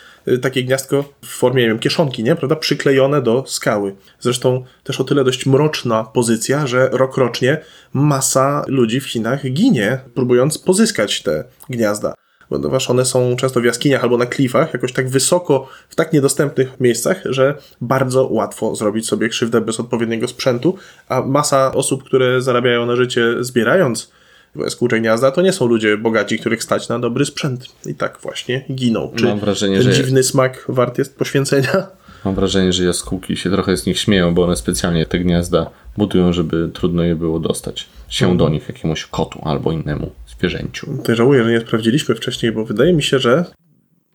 [0.42, 2.36] takie gniazdko w formie, nie wiem, kieszonki, nie?
[2.36, 2.56] Prawda?
[2.56, 3.94] Przyklejone do skały.
[4.20, 7.60] Zresztą też o tyle dość mroczna pozycja, że rok rocznie
[7.92, 12.14] masa ludzi w Chinach ginie, próbując pozyskać te gniazda
[12.52, 16.80] ponieważ one są często w jaskiniach albo na klifach, jakoś tak wysoko, w tak niedostępnych
[16.80, 20.76] miejscach, że bardzo łatwo zrobić sobie krzywdę bez odpowiedniego sprzętu,
[21.08, 24.12] a masa osób, które zarabiają na życie zbierając
[24.56, 27.66] jaskółcze gniazda, to nie są ludzie bogaci, których stać na dobry sprzęt.
[27.86, 29.12] I tak właśnie giną.
[29.16, 31.86] Czy Mam wrażenie, ten że- dziwny smak wart jest poświęcenia?
[32.24, 36.32] Mam wrażenie, że jaskółki się trochę z nich śmieją, bo one specjalnie te gniazda budują,
[36.32, 40.98] żeby trudno je było dostać się do nich jakiemuś kotu albo innemu zwierzęciu.
[41.04, 43.44] To żałuję, że nie sprawdziliśmy wcześniej, bo wydaje mi się, że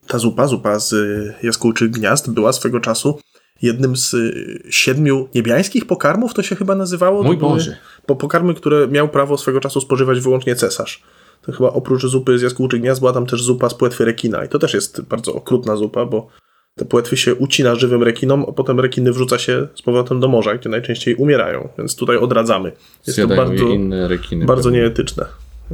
[0.07, 0.95] ta zupa, zupa z
[1.43, 3.19] jaskółczych gniazd była swego czasu
[3.61, 7.23] jednym z y, siedmiu niebiańskich pokarmów, to się chyba nazywało.
[7.23, 7.77] Mój Boże.
[8.05, 11.03] Po pokarmy, które miał prawo swego czasu spożywać wyłącznie cesarz.
[11.41, 14.49] To chyba oprócz zupy z jaskółczych gniazd była tam też zupa z płetwy rekina i
[14.49, 16.27] to też jest bardzo okrutna zupa, bo
[16.75, 20.55] te płetwy się ucina żywym rekinom, a potem rekiny wrzuca się z powrotem do morza,
[20.55, 22.71] gdzie najczęściej umierają, więc tutaj odradzamy.
[23.07, 24.45] Jest Zjadają to bardzo, inne rekiny.
[24.45, 24.79] bardzo pewnie.
[24.79, 25.25] nieetyczne.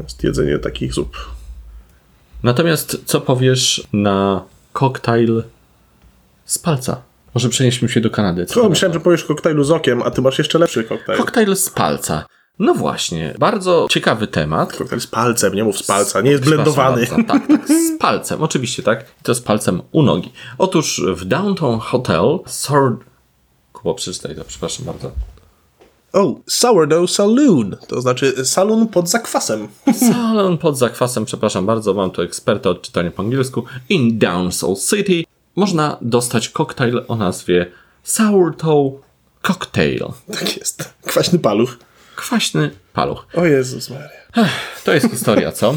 [0.03, 1.17] Jest jedzenie takich zup.
[2.43, 5.43] Natomiast co powiesz na koktajl
[6.45, 7.01] z palca?
[7.33, 8.45] Może przenieśmy się do Kanady.
[8.45, 11.19] Co myślałem, że powiesz koktajlu z okiem, a ty masz jeszcze lepszy koktajl.
[11.19, 12.25] Koktajl z palca.
[12.59, 14.75] No właśnie, bardzo ciekawy temat.
[14.77, 17.07] koktajl z palcem, nie mów z palca, nie jest blendowany.
[17.07, 17.33] Bardzo.
[17.33, 19.01] Tak, tak, z palcem, oczywiście, tak.
[19.21, 20.31] I to z palcem u nogi.
[20.57, 22.99] Otóż w Downtown Hotel Sword...
[23.73, 25.11] Kubo, przeczytaj to, przepraszam bardzo.
[26.13, 29.67] O, sourdough saloon, to znaczy salon pod zakwasem.
[30.11, 33.63] Salon pod zakwasem, przepraszam bardzo, mam tu eksperta od czytania po angielsku.
[33.89, 35.23] In Downsall City
[35.55, 37.71] można dostać koktajl o nazwie
[38.03, 39.01] Sourdough
[39.41, 40.05] Cocktail.
[40.33, 40.93] Tak jest.
[41.05, 41.77] Kwaśny paluch.
[42.15, 43.27] Kwaśny paluch.
[43.35, 44.49] O Jezus Maria.
[44.83, 45.75] To jest historia, co?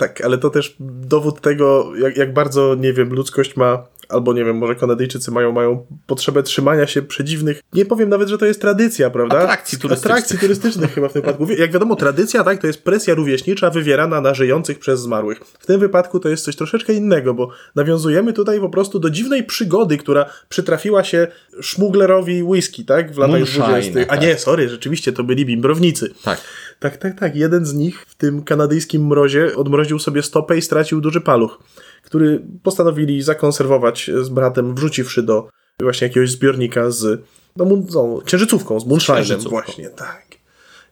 [0.00, 4.44] Tak, ale to też dowód tego, jak, jak bardzo, nie wiem, ludzkość ma, albo nie
[4.44, 8.60] wiem, może Kanadyjczycy mają, mają potrzebę trzymania się przedziwnych, nie powiem nawet, że to jest
[8.60, 9.38] tradycja, prawda?
[9.38, 10.12] Atrakcji turystycznych.
[10.12, 11.46] Atrakcji turystycznych chyba w tym wypadku.
[11.52, 15.40] Jak wiadomo, tradycja, tak, to jest presja rówieśnicza wywierana na żyjących przez zmarłych.
[15.60, 19.44] W tym wypadku to jest coś troszeczkę innego, bo nawiązujemy tutaj po prostu do dziwnej
[19.44, 21.26] przygody, która przytrafiła się
[21.60, 24.00] szmuglerowi whisky, tak, w latach Moonshine, 20.
[24.00, 24.22] A tak.
[24.22, 26.14] nie, sorry, rzeczywiście to byli bimbrownicy.
[26.24, 26.40] Tak.
[26.80, 27.36] Tak, tak, tak.
[27.36, 31.58] Jeden z nich w tym kanadyjskim mrozie odmroził sobie stopę i stracił duży paluch,
[32.02, 35.48] który postanowili zakonserwować z bratem, wrzuciwszy do
[35.80, 37.24] właśnie jakiegoś zbiornika z
[37.56, 39.50] no, no, księżycówką, z księżycówką.
[39.50, 40.26] właśnie, tak.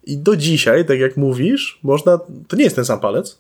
[0.05, 2.19] I do dzisiaj, tak jak mówisz, można...
[2.49, 3.39] To nie jest ten sam palec.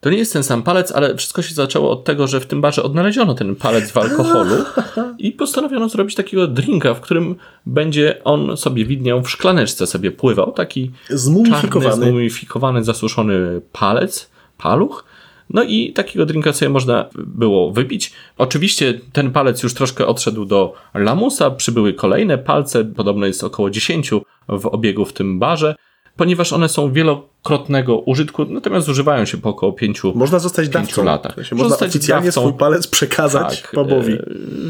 [0.00, 2.60] To nie jest ten sam palec, ale wszystko się zaczęło od tego, że w tym
[2.60, 4.54] barze odnaleziono ten palec w alkoholu
[5.18, 7.36] i postanowiono zrobić takiego drinka, w którym
[7.66, 10.52] będzie on sobie widniał w szklaneczce, sobie pływał.
[10.52, 12.06] Taki czarny, Zmumifikowany.
[12.06, 15.04] zmumifikowany, zasuszony palec, paluch.
[15.50, 18.12] No i takiego drinka sobie można było wypić.
[18.38, 24.10] Oczywiście ten palec już troszkę odszedł do lamusa, przybyły kolejne palce, podobno jest około 10
[24.48, 25.74] w obiegu w tym barze,
[26.20, 31.04] ponieważ one są wielokrotnego użytku, natomiast zużywają się po około 5 Można zostać pięciu dawcą.
[31.04, 31.34] latach.
[31.34, 32.40] Sensie Można Zostać oficjalnie dawcą.
[32.40, 34.12] swój palec przekazać pubowi.
[34.12, 34.18] e,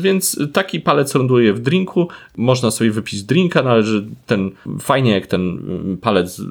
[0.01, 2.09] Więc taki palec ląduje w drinku.
[2.37, 6.43] Można sobie wypić drinka, należy ten, fajnie jak ten mm, palec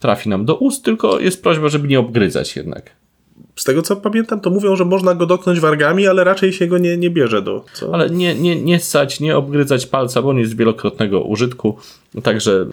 [0.00, 2.90] trafi nam do ust, tylko jest prośba, żeby nie obgryzać jednak.
[3.56, 6.78] Z tego co pamiętam, to mówią, że można go dotknąć wargami, ale raczej się go
[6.78, 7.64] nie, nie bierze do...
[7.72, 7.94] Co?
[7.94, 11.76] Ale nie, nie, nie ssać, nie obgryzać palca, bo on jest wielokrotnego użytku.
[12.22, 12.66] Także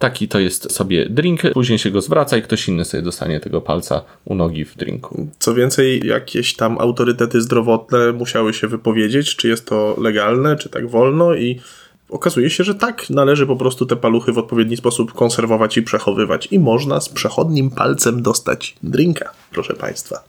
[0.00, 1.40] taki to jest sobie drink.
[1.52, 5.28] Później się go zwraca i ktoś inny sobie dostanie tego palca u nogi w drinku.
[5.38, 10.88] Co więcej, jakieś tam autorytety zdrowotne musiały się wypowiedzieć, czy jest to legalne, czy tak
[10.88, 11.60] wolno i
[12.08, 16.48] okazuje się, że tak, należy po prostu te paluchy w odpowiedni sposób konserwować i przechowywać.
[16.50, 20.24] I można z przechodnim palcem dostać drinka, proszę Państwa.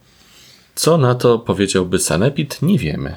[0.75, 2.61] Co na to powiedziałby Sanepid?
[2.61, 3.15] Nie wiemy.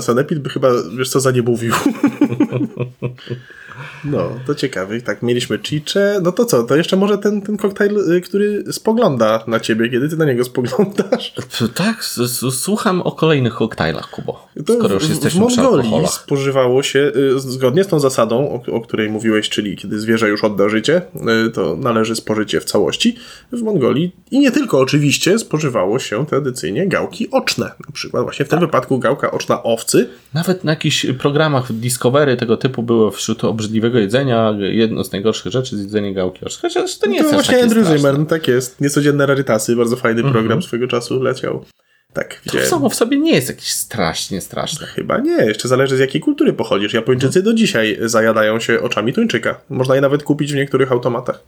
[0.00, 0.68] Sanepid by chyba,
[0.98, 1.74] wiesz co, za nie mówił.
[4.04, 5.00] No, to ciekawe.
[5.00, 6.20] Tak, mieliśmy chicze.
[6.22, 10.08] No to co, to jeszcze może ten, ten koktajl, y, który spogląda na ciebie, kiedy
[10.08, 11.34] ty na niego spoglądasz.
[11.74, 12.04] Tak,
[12.50, 14.48] słucham o kolejnych koktajlach, Kubo.
[14.66, 18.62] To Skoro już w, w jesteśmy przy Mongolii spożywało się y, zgodnie z tą zasadą,
[18.68, 21.02] o, o której mówiłeś, czyli kiedy zwierzę już odda życie,
[21.46, 23.16] y, to należy spożyć je w całości.
[23.52, 27.66] W Mongolii i nie tylko oczywiście spożywało się tradycyjnie gałki oczne.
[27.66, 28.60] Na przykład właśnie w Tak.
[28.60, 30.08] tym wypadku gałka oczna owcy.
[30.34, 35.76] Nawet na jakichś programach Discovery tego typu było wśród obrzydliwego jedzenia jedno z najgorszych rzeczy
[35.76, 36.40] z jedzenia gałki.
[36.62, 37.96] Chociaż to nie to jest aż właśnie takie Andrew.
[37.96, 38.80] Zimmern, tak jest.
[38.80, 41.64] Niecodzienne rarytasy, bardzo fajny program swego czasu leciał.
[42.12, 44.86] Tak, To samo w sobie nie jest jakieś strasznie straszne.
[44.86, 46.94] Chyba nie, jeszcze zależy z jakiej kultury pochodzisz.
[46.94, 49.60] Japończycy do dzisiaj zajadają się oczami tuńczyka.
[49.68, 51.40] Można je nawet kupić w niektórych automatach.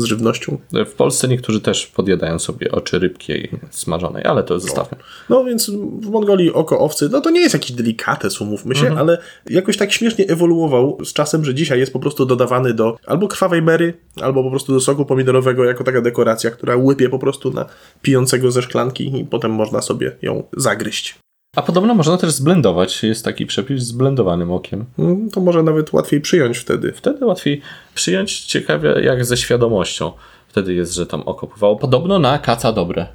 [0.00, 0.58] Z żywnością.
[0.86, 4.98] W Polsce niektórzy też podjadają sobie oczy rybki smażonej, ale to zostawmy.
[5.28, 5.70] No więc
[6.00, 8.98] w Mongolii oko owcy, no to nie jest jakiś delikates, umówmy się, Mhm.
[8.98, 9.18] ale
[9.50, 13.62] jakoś tak śmiesznie ewoluował z czasem, że dzisiaj jest po prostu dodawany do albo krwawej
[13.62, 17.66] mery, albo po prostu do soku pomidorowego jako taka dekoracja, która łypie po prostu na
[18.02, 21.18] pijącego ze szklanki i potem można sobie ją zagryźć.
[21.58, 23.02] A podobno można też zblendować.
[23.02, 24.84] Jest taki przepis z blendowanym okiem.
[24.98, 26.92] Mm, To może nawet łatwiej przyjąć wtedy.
[26.92, 27.60] Wtedy łatwiej
[27.94, 28.40] przyjąć.
[28.44, 30.12] Ciekawie jak ze świadomością.
[30.48, 31.76] Wtedy jest, że tam oko pływało.
[31.76, 33.06] Podobno na kaca dobre.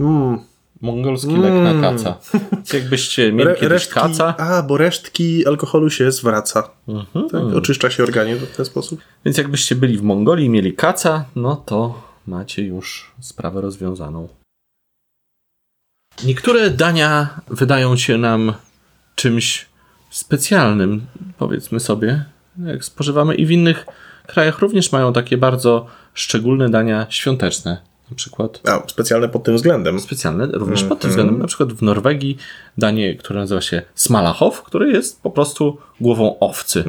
[0.00, 0.38] Mm.
[0.80, 2.18] Mongolski lek na kaca.
[2.52, 6.70] Więc Jakbyście mieli Re- kiedyś resztki, kaca, A, bo resztki alkoholu się zwraca.
[6.88, 7.28] Mhm.
[7.28, 7.42] Tak?
[7.56, 9.00] Oczyszcza się organizm w ten sposób.
[9.24, 14.28] więc jakbyście byli w Mongolii i mieli kaca, no to macie już sprawę rozwiązaną.
[16.24, 18.52] Niektóre dania wydają się nam
[19.14, 19.66] czymś
[20.10, 21.06] specjalnym,
[21.38, 22.24] powiedzmy sobie,
[22.66, 23.86] jak spożywamy, i w innych
[24.26, 27.82] krajach również mają takie bardzo szczególne dania świąteczne.
[28.10, 30.00] Na przykład A, specjalne pod tym względem.
[30.00, 31.38] specjalne również pod tym względem.
[31.38, 32.36] Na przykład w Norwegii
[32.78, 36.84] danie, które nazywa się smalachow, które jest po prostu głową owcy.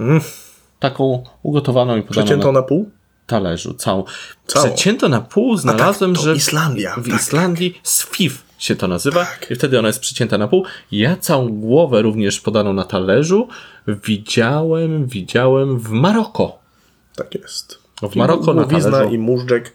[0.80, 2.90] Taką ugotowaną i podaną Przecięto na na pół?
[3.28, 3.74] talerzu.
[3.74, 4.04] Całą.
[4.48, 4.66] Całą.
[4.66, 9.47] Przecięto na pół znalazłem, tak, że Islandia, w tak, Islandii sfiw się to nazywa Tak.
[9.51, 10.66] i wtedy ona jest przecięta na pół.
[10.91, 13.47] Ja całą głowę również podaną na talerzu
[13.88, 16.59] widziałem, widziałem w Maroko.
[17.16, 17.80] Tak jest.
[18.12, 19.14] W Maroko na Głowizna talerzu.
[19.16, 19.74] i móżdżek.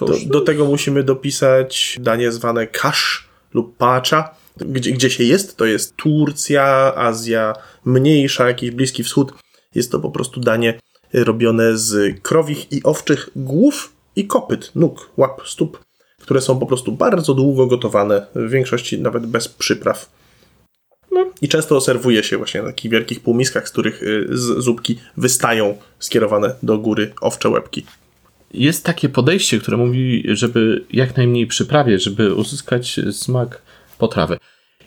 [0.00, 4.34] Do, Cóż, do tego musimy dopisać danie zwane kasz lub pacza.
[4.56, 7.52] Gdzie, gdzie się jest, to jest Turcja, Azja
[7.84, 9.32] Mniejsza, jakiś Bliski Wschód.
[9.74, 10.80] Jest to po prostu danie
[11.12, 15.83] robione z krowich i owczych głów i kopyt, nóg, łap, stóp,
[16.24, 20.10] które są po prostu bardzo długo gotowane, w większości nawet bez przypraw.
[21.12, 21.26] No.
[21.42, 25.76] I często serwuje się właśnie na takich wielkich półmiskach, z których y, z zupki wystają
[25.98, 27.86] skierowane do góry owcze łebki.
[28.54, 33.62] jest takie podejście, które mówi, żeby jak najmniej przyprawiać, żeby uzyskać smak
[33.98, 34.38] potrawy.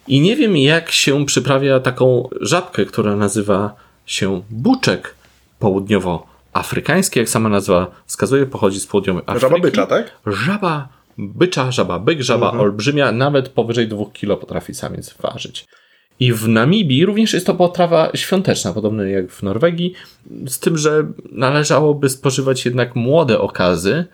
[0.08, 3.76] I nie wiem, jak się przyprawia taką żabkę, która nazywa
[4.06, 5.16] się buczek
[5.60, 9.42] południowoafrykański, jak sama nazwa wskazuje, pochodzi z południowej Afryki.
[9.42, 10.12] Żaba bycza, tak?
[10.26, 15.68] Żaba bycza, żaba byk, żaba olbrzymia, nawet powyżej 2 kg potrafi samiec ważyć.
[16.20, 19.94] I w Namibii również jest to potrawa świąteczna, podobno jak w Norwegii,
[20.48, 24.06] z tym, że należałoby spożywać jednak młode okazy,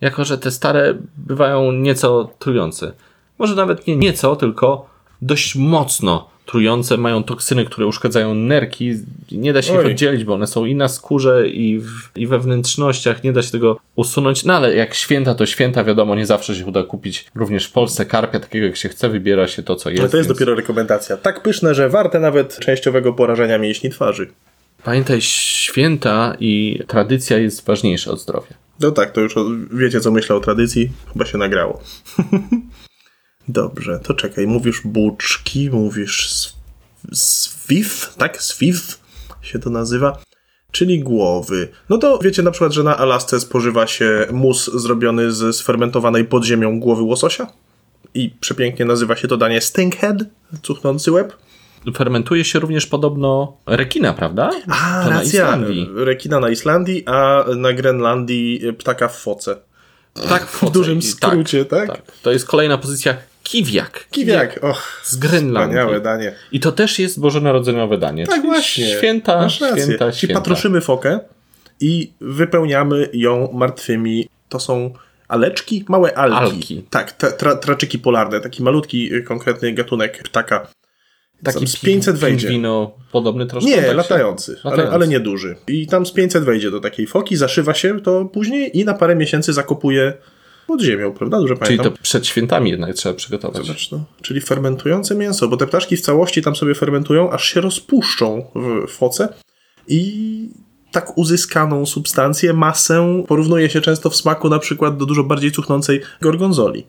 [0.00, 2.92] jako że te stare bywają nieco trujące.
[3.38, 4.90] Może nawet nie nieco, tylko
[5.22, 8.94] dość mocno trujące, mają toksyny, które uszkadzają nerki.
[9.32, 9.92] Nie da się ich Oj.
[9.92, 13.24] oddzielić, bo one są i na skórze, i, w, i we wnętrznościach.
[13.24, 14.44] Nie da się tego usunąć.
[14.44, 18.06] No ale jak święta, to święta, wiadomo, nie zawsze się uda kupić również w Polsce
[18.06, 20.00] karpia, takiego jak się chce, wybiera się to, co jest.
[20.00, 21.16] Ale to jest więc dopiero rekomendacja.
[21.16, 24.28] Tak pyszne, że warte nawet częściowego porażenia mięśni twarzy.
[24.84, 28.54] Pamiętaj, święta i tradycja jest ważniejsza od zdrowia.
[28.80, 29.34] No tak, to już
[29.72, 30.90] wiecie, co myślę o tradycji.
[31.12, 31.80] Chyba się nagrało.
[33.52, 34.46] Dobrze, to czekaj.
[34.46, 36.52] Mówisz buczki, mówisz s-
[37.12, 38.42] swiw, tak?
[38.42, 39.00] Swiw
[39.42, 40.18] się to nazywa.
[40.72, 41.68] Czyli głowy.
[41.88, 46.44] No to wiecie na przykład, że na Alasce spożywa się mus zrobiony z sfermentowanej pod
[46.44, 47.46] ziemią głowy łososia?
[48.14, 50.16] I przepięknie nazywa się to danie stinkhead,
[50.62, 51.36] cuchnący łeb.
[51.96, 54.50] Fermentuje się również podobno rekina, prawda?
[54.68, 55.44] A, to na racja.
[55.44, 55.90] Islandii.
[55.94, 59.56] Rekina na Islandii, a na Grenlandii ptaka w foce.
[60.28, 61.88] Tak, w, dużym i- skrócie, tak?
[61.88, 62.02] tak?
[62.22, 63.16] To jest kolejna pozycja
[63.50, 64.04] kiwiak.
[64.10, 65.76] Kiwiak, och, z Grenlandii.
[65.78, 66.32] wspaniałe danie.
[66.52, 68.26] I to też jest bożonarodzeniowe danie.
[68.26, 68.86] Tak właśnie.
[68.86, 69.66] Święta, rację.
[69.84, 70.34] święta, Czyli święta.
[70.34, 71.20] patroszymy fokę
[71.80, 74.28] i wypełniamy ją martwymi.
[74.48, 74.90] To są
[75.28, 75.84] aleczki?
[75.88, 76.36] Małe alki.
[76.36, 76.84] Alki.
[76.90, 78.40] Tak, tra, tra, traczyki polarne.
[78.40, 80.66] Taki malutki, y, konkretny gatunek ptaka.
[81.44, 82.48] Taki z 500 wejdzie.
[82.48, 83.70] Wino podobny troszkę.
[83.70, 84.94] Nie, latający, Ale, Latający.
[84.94, 85.56] ale nie duży.
[85.68, 89.16] I tam z 500 wejdzie do takiej foki, zaszywa się to później i na parę
[89.16, 90.12] miesięcy zakopuje
[90.70, 91.38] pod ziemią, prawda?
[91.38, 91.92] Dobrze Czyli pamiętam.
[91.92, 93.66] to przed świętami jednak trzeba przygotować.
[93.66, 94.04] Zobacz, no.
[94.22, 98.44] Czyli fermentujące mięso, bo te ptaszki w całości tam sobie fermentują, aż się rozpuszczą
[98.88, 99.28] w foce
[99.88, 100.48] i
[100.92, 106.00] tak uzyskaną substancję, masę porównuje się często w smaku na przykład do dużo bardziej cuchnącej
[106.20, 106.86] gorgonzoli.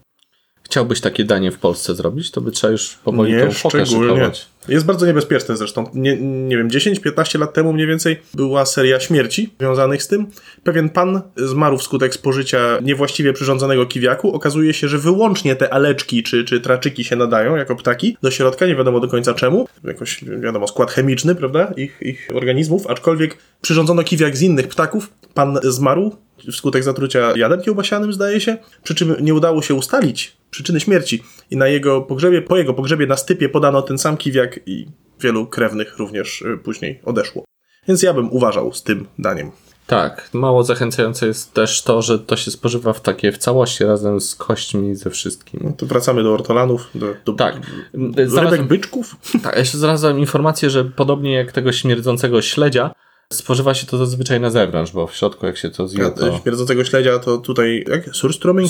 [0.63, 4.13] Chciałbyś takie danie w Polsce zrobić, to by trzeba już powoli tą Nie, fokę szczególnie.
[4.13, 4.47] szykować.
[4.71, 5.89] Jest bardzo niebezpieczne zresztą.
[5.93, 10.27] Nie, nie wiem, 10-15 lat temu mniej więcej była seria śmierci związanych z tym.
[10.63, 14.33] Pewien pan zmarł wskutek spożycia niewłaściwie przyrządzonego kiwiaku.
[14.33, 18.65] Okazuje się, że wyłącznie te aleczki czy, czy traczyki się nadają jako ptaki do środka,
[18.65, 19.67] nie wiadomo do końca czemu.
[19.83, 25.09] Jakoś, wiadomo, skład chemiczny, prawda, ich, ich organizmów, aczkolwiek przyrządzono kiwiak z innych ptaków.
[25.33, 26.15] Pan zmarł
[26.51, 31.57] wskutek zatrucia jadem kiełbasianym, zdaje się, przy czym nie udało się ustalić przyczyny śmierci i
[31.57, 34.87] na jego pogrzebie, po jego pogrzebie na stypie podano ten sam kiwiak i
[35.19, 37.43] wielu krewnych również y, później odeszło.
[37.87, 39.51] Więc ja bym uważał z tym daniem.
[39.87, 44.21] Tak, mało zachęcające jest też to, że to się spożywa w takie w całości razem
[44.21, 45.59] z kośćmi ze wszystkim.
[45.63, 47.55] No to wracamy do ortolanów, do, do Tak.
[48.33, 49.15] do rybek byczków.
[49.43, 52.91] tak, jeszcze znalazłem informację, że podobnie jak tego śmierdzącego śledzia,
[53.31, 56.39] spożywa się to zazwyczaj na zewnątrz, bo w środku jak się to zje, to...
[56.43, 58.07] Śmierdzącego śledzia to tutaj, jak?
[58.09, 58.67] Surströmming?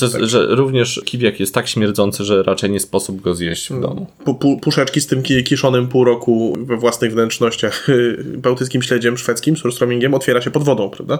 [0.00, 0.24] To- Tak.
[0.26, 4.06] Że również kiwiak jest tak śmierdzący, że raczej nie sposób go zjeść w domu.
[4.24, 7.86] Pu- pu- Puszeczki z tym ki- kiszonym pół roku we własnych wnętrznościach
[8.36, 11.18] bałtyckim śledziem szwedzkim, surströmmingiem, otwiera się pod wodą, prawda?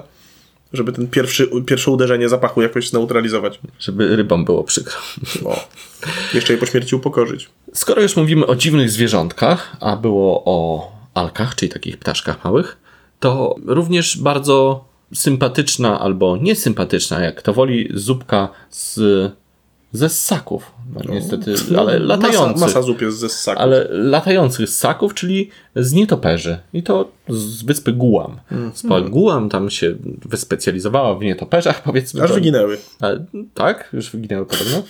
[0.73, 3.61] Żeby ten pierwszy, pierwsze uderzenie zapachu jakoś zneutralizować.
[3.79, 4.95] Żeby rybom było przykro.
[5.45, 5.69] O.
[6.35, 7.49] Jeszcze je po śmierci upokorzyć.
[7.75, 12.79] Skoro już mówimy o dziwnych zwierzątkach, a było o alkach, czyli takich ptaszkach małych,
[13.21, 14.85] to również bardzo
[15.15, 19.01] sympatyczna albo niesympatyczna, jak to woli, zupka z,
[19.93, 20.73] ze ssaków.
[20.95, 22.61] No, niestety, ale latających.
[22.61, 23.63] Masa, masa zup jest ze ssaków.
[23.63, 26.59] ale latających ssaków, czyli z nietoperzy.
[26.73, 28.41] I to z wyspy Guam.
[28.51, 32.23] Wyspa Guam tam się wyspecjalizowała w nietoperzach, powiedzmy.
[32.23, 32.79] Aż to- wyginęły.
[33.01, 33.25] Ale,
[33.55, 33.89] tak?
[33.93, 34.83] Już wyginęły podobno?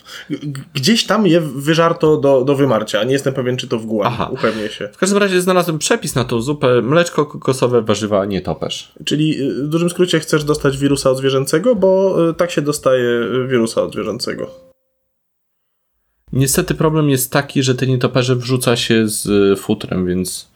[0.75, 4.07] Gdzieś tam je wyżarto do, do wymarcia, a nie jestem pewien, czy to w Guam.
[4.07, 4.29] Aha.
[4.33, 4.89] Upewnię się.
[4.93, 6.83] W każdym razie znalazłem przepis na tą zupę.
[6.83, 8.93] Mleczko kokosowe, warzywa, nietoperz.
[9.05, 13.05] Czyli y, w dużym skrócie chcesz dostać wirusa od zwierzęcego, bo y, tak się dostaje
[13.45, 14.72] y, wirusa od zwierzęcego.
[16.33, 20.49] Niestety problem jest taki, że te nietoperze wrzuca się z y, futrem, więc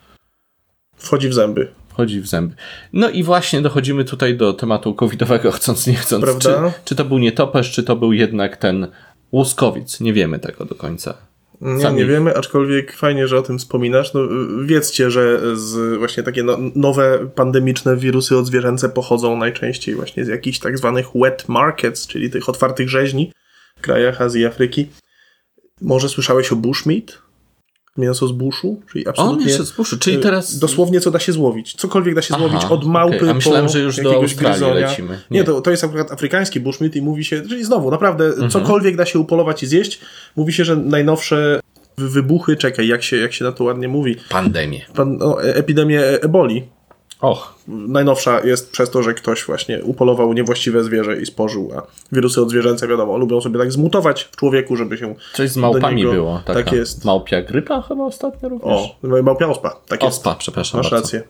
[0.96, 1.68] Wchodzi w zęby.
[1.88, 2.54] wchodzi w zęby.
[2.92, 6.24] No i właśnie dochodzimy tutaj do tematu covidowego, chcąc nie chcąc.
[6.24, 6.70] Prawda?
[6.70, 8.86] Czy, czy to był nietoperz, czy to był jednak ten
[9.32, 10.00] łuskowiec?
[10.00, 11.14] Nie wiemy tego do końca.
[11.60, 14.14] Nie, Sami- nie wiemy, aczkolwiek fajnie, że o tym wspominasz.
[14.14, 14.20] No,
[14.64, 20.58] wiedzcie, że z właśnie takie no, nowe pandemiczne wirusy odzwierzęce pochodzą najczęściej właśnie z jakichś
[20.58, 23.32] tak zwanych wet markets, czyli tych otwartych rzeźni
[23.78, 24.86] w krajach Azji i Afryki.
[25.80, 27.18] Może słyszałeś o bushmeat?
[27.98, 28.80] Mięso z buszu?
[28.92, 29.46] Czyli O, absolutnie...
[29.46, 30.58] jeszcze z buszu, czyli y, teraz...
[30.58, 31.74] Dosłownie co da się złowić.
[31.74, 33.30] Cokolwiek da się Aha, złowić od małpy okej.
[33.30, 34.86] A myślałem, po że już do jakiegoś Australii gryzonia.
[34.88, 35.20] lecimy.
[35.30, 35.44] Nie, Nie.
[35.44, 38.50] to, to jest akurat afrykański bushmeat i mówi się, czyli znowu, naprawdę Mhm.
[38.50, 40.00] cokolwiek da się upolować i zjeść.
[40.36, 41.60] Mówi się, że najnowsze
[41.98, 44.80] wy- wybuchy, czekaj, jak się, jak się na to ładnie mówi, Pandemię.
[44.94, 46.62] pan, no, e- epidemię e- eboli.
[47.30, 52.42] Och, Najnowsza jest przez to, że ktoś właśnie upolował niewłaściwe zwierzę i spożył, a wirusy
[52.42, 55.14] odzwierzęce, wiadomo, lubią sobie tak zmutować w człowieku, żeby się...
[55.34, 56.42] coś z małpami niego- było.
[56.44, 57.04] Taka Tak jest.
[57.04, 58.78] Małpia grypa chyba ostatnio również?
[59.02, 60.16] O, małpia ospa, tak jest.
[60.16, 61.04] Ospa, przepraszam Masz bardzo.
[61.04, 61.22] rację.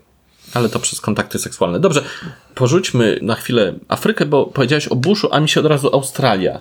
[0.55, 1.81] Ale to przez kontakty seksualne.
[1.81, 2.03] Dobrze,
[2.55, 6.61] porzućmy na chwilę Afrykę, bo powiedziałeś o buszu, a mi się od razu Australia.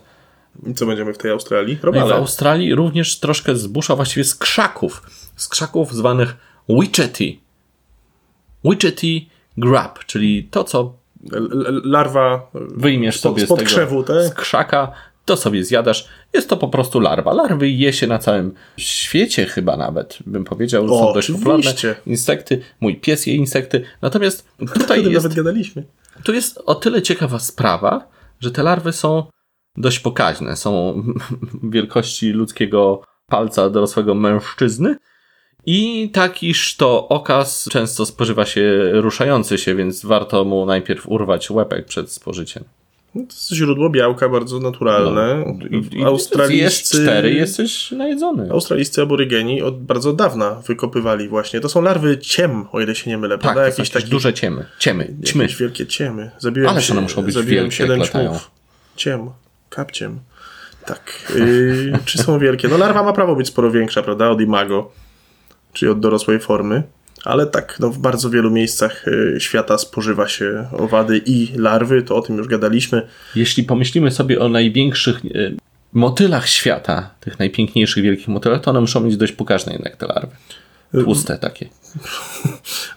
[0.67, 1.77] I co będziemy w tej Australii?
[1.93, 2.11] No w.
[2.11, 5.01] Australii również troszkę z busza, właściwie z krzaków.
[5.35, 6.35] Z krzaków zwanych
[6.69, 7.44] witchetty.
[8.65, 9.21] Witchetty
[9.57, 10.93] grub, czyli to, co
[11.83, 14.23] larwa wyjmiesz Spod- sobie z tego krzewu, tak?
[14.23, 14.91] z krzaka,
[15.25, 16.07] to sobie zjadasz.
[16.33, 17.33] Jest to po prostu larwa.
[17.33, 20.85] Larwy je się na całym świecie chyba nawet, bym powiedział.
[20.85, 21.73] O, są dość popularne.
[22.05, 22.61] Insekty.
[22.79, 23.83] Mój pies je insekty.
[24.01, 24.47] Natomiast
[24.79, 25.83] tutaj jest, nawet gadaliśmy.
[26.23, 28.07] tu jest o tyle ciekawa sprawa,
[28.39, 29.23] że te larwy są
[29.77, 30.55] dość pokaźne.
[30.55, 31.03] Są
[31.63, 34.95] wielkości ludzkiego palca dorosłego mężczyzny.
[35.65, 41.85] I takiż to okaz często spożywa się ruszający się, więc warto mu najpierw urwać łepek
[41.85, 42.63] przed spożyciem.
[43.15, 45.43] No, to jest źródło białka bardzo naturalne.
[45.45, 45.77] No.
[45.91, 48.51] I, Australijscy, cztery, jesteś najedzony.
[48.51, 51.59] Australijscy aborygeni od bardzo dawna wykopywali właśnie.
[51.61, 53.65] To są larwy ciem, o ile się nie mylę, Tak, prawda?
[53.65, 54.65] Jakieś takie duże ciemy.
[54.79, 55.43] Ciemy, ćmy.
[55.43, 56.31] Jakieś wielkie ciemy.
[56.39, 58.29] Zabiłem Ależ się- one muszą być zabiłem wielkie, siedem jak latają.
[58.29, 58.51] ćmów.
[58.95, 59.29] Ciem,
[59.69, 60.19] kapciem.
[60.85, 61.31] Tak.
[61.35, 62.67] Yy, czy są wielkie?
[62.67, 64.29] No larwa ma prawo być sporo większa, prawda?
[64.29, 64.91] Od imago,
[65.75, 66.83] czyli od dorosłej formy.
[67.23, 72.15] Ale tak, no, w bardzo wielu miejscach y, świata spożywa się owady i larwy, to
[72.15, 73.07] o tym już gadaliśmy.
[73.35, 75.51] Jeśli pomyślimy sobie o największych e,
[75.93, 80.35] motylach świata, tych najpiękniejszych wielkich motylach, to one muszą mieć dość pokaźne jednak te larwy.
[81.03, 81.69] Tłuste takie.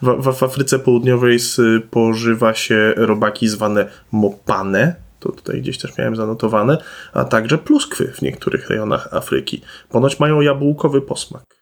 [0.03, 6.17] W, w, w Afryce Południowej spożywa się robaki zwane mopane, to tutaj gdzieś też miałem
[6.17, 6.79] zanotowane,
[7.13, 9.63] a także pluskwy w niektórych rejonach Afryki.
[9.89, 11.58] Ponoć mają jabłkowy posmak.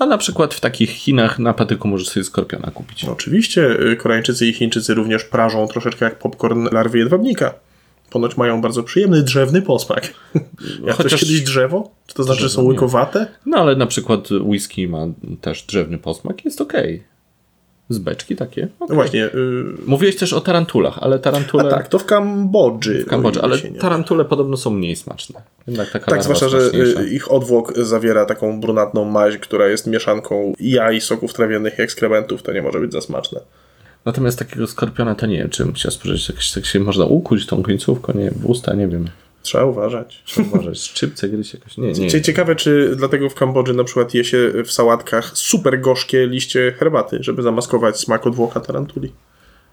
[0.00, 3.04] A na przykład w takich Chinach na patyku możesz sobie skorpiona kupić.
[3.04, 7.54] Oczywiście y, Koreańczycy i Chińczycy również prażą troszeczkę jak popcorn larwy jedwabnika.
[8.10, 10.04] Ponoć mają bardzo przyjemny drzewny posmak.
[10.34, 11.20] Jak Chociaż- Chociaż...
[11.20, 11.90] kiedyś drzewo?
[12.06, 13.26] Czy to znaczy, że są łykowate?
[13.46, 15.06] No ale na przykład whisky ma
[15.40, 17.02] też drzewny posmak, jest okej.
[17.90, 18.68] Z beczki takie.
[18.80, 18.94] No okej.
[18.94, 19.26] właśnie.
[19.26, 21.64] y, Mówiłeś też o tarantulach, ale tarantule...
[21.64, 23.04] A tak, to w Kambodży.
[23.04, 25.42] W Kambodży, ile ale się tarantule podobno są mniej smaczne.
[25.66, 30.52] Jednak taka Tak, zwłaszcza, że y, ich odwłok zawiera taką brunatną maź, która jest mieszanką
[30.60, 32.42] jaj, soków trawiennych i ekskrementów.
[32.42, 33.40] To nie może być za smaczne.
[34.04, 36.26] Natomiast takiego skorpiona to nie wiem, czy bym chciał spożyć.
[36.26, 39.08] Tak, tak się można ukuć tą końcówką, nie wiem, w usta, nie wiem.
[39.42, 40.24] Trzeba uważać.
[40.54, 42.10] Może szczypce gryźć jakoś, nie, nie.
[42.10, 46.74] Cie- Ciekawe, czy dlatego w Kambodży na przykład je się w sałatkach super gorzkie liście
[46.78, 49.12] herbaty, żeby zamaskować smak odwłoka tarantuli.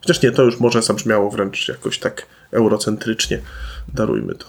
[0.01, 3.41] Chociaż nie, to już może zabrzmiało wręcz jakoś tak eurocentrycznie.
[3.93, 4.45] Darujmy to.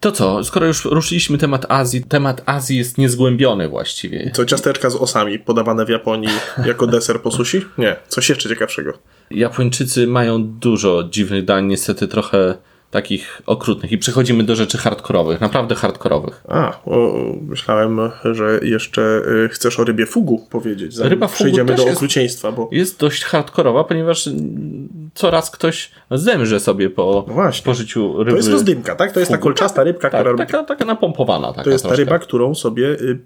[0.00, 4.30] To co, skoro już ruszyliśmy temat Azji, temat Azji jest niezgłębiony właściwie.
[4.34, 6.28] Co, ciasteczka z osami podawane w Japonii
[6.66, 7.60] jako deser po sushi?
[7.78, 8.98] Nie, coś jeszcze ciekawszego.
[9.30, 12.54] Japończycy mają dużo dziwnych dań, niestety trochę
[12.90, 13.92] takich okrutnych.
[13.92, 16.44] I przechodzimy do rzeczy hardkorowych, naprawdę hardkorowych.
[16.48, 17.12] A, o,
[17.42, 18.00] myślałem,
[18.32, 22.52] że jeszcze y, chcesz o rybie fugu powiedzieć, zanim Ryba fugu przejdziemy do jest- okrucieństwa,
[22.52, 27.60] bo Jest dość hardkorowa, ponieważ mm, coraz ktoś zemrze sobie po No właśnie.
[27.62, 28.30] spożyciu ryby.
[28.30, 29.12] to jest rozdymka, tak?
[29.12, 29.44] To jest ta fugu.
[29.44, 30.38] kolczasta rybka, która Tak, robi...
[30.38, 31.48] taka, taka napompowana.
[31.48, 32.04] Taka To jest ta troszkę.
[32.04, 33.18] ryba, którą sobie y,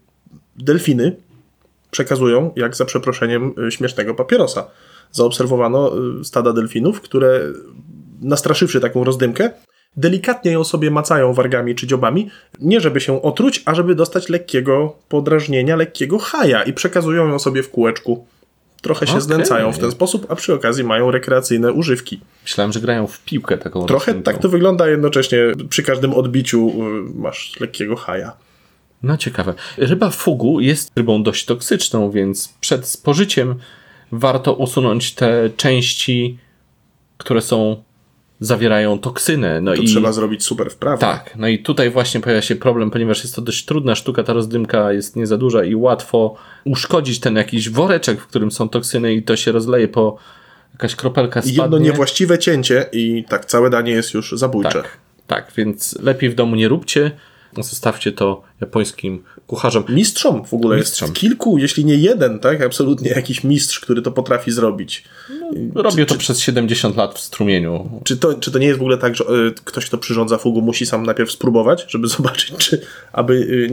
[0.57, 1.17] delfiny
[1.91, 4.67] przekazują, jak za przeproszeniem y, śmiesznego papierosa.
[5.13, 5.91] Zaobserwowano
[6.25, 7.41] stada delfinów, które
[8.21, 9.51] nastraszywszy taką rozdymkę,
[9.97, 14.97] delikatnie ją sobie macają wargami czy dziobami, nie żeby się otruć, a żeby dostać lekkiego
[15.09, 18.27] podrażnienia, lekkiego haja i przekazują ją sobie w kółeczku.
[18.83, 19.23] Trochę się Okej.
[19.23, 22.21] znęcają w ten sposób, a przy okazji mają rekreacyjne używki.
[22.43, 25.39] Myślałem, że grają w piłkę taką Trochę tak to wygląda jednocześnie.
[25.69, 26.73] Przy każdym odbiciu y,
[27.15, 28.33] masz lekkiego haja.
[29.03, 29.55] No ciekawe.
[29.77, 33.55] Ryba fugu jest rybą dość toksyczną, więc przed spożyciem
[34.13, 36.39] warto usunąć te części,
[37.19, 37.83] które są
[38.41, 39.61] zawierają toksynę.
[39.61, 40.99] No To i trzeba zrobić super wprawę.
[40.99, 44.33] tak, no i tutaj właśnie pojawia się problem, ponieważ jest to dość trudna sztuka, ta
[44.33, 46.35] rozdymka jest nie za duża i łatwo
[46.65, 50.17] uszkodzić ten jakiś woreczek, w którym są toksyny i to się rozleje po
[50.73, 51.63] jakaś kropelka I spadnie.
[51.63, 54.73] jedno niewłaściwe cięcie i tak całe danie jest już zabójcze.
[54.83, 57.11] Tak, tak, więc lepiej w domu nie róbcie.
[57.57, 59.85] Zostawcie to japońskim kucharzom.
[59.89, 61.09] Mistrzom w ogóle Mistrzom.
[61.09, 62.63] jest kilku, jeśli nie jeden, tak?
[62.63, 65.05] Absolutnie jakiś mistrz, który to potrafi zrobić.
[65.75, 68.01] Robię to przez 70 lat w strumieniu.
[68.05, 70.63] Czy to, czy to nie jest w ogóle tak, że y, ktoś, kto przyrządza fugu,
[70.63, 72.83] musi sam najpierw spróbować, żeby zobaczyć, czy
[73.13, 73.71] aby y,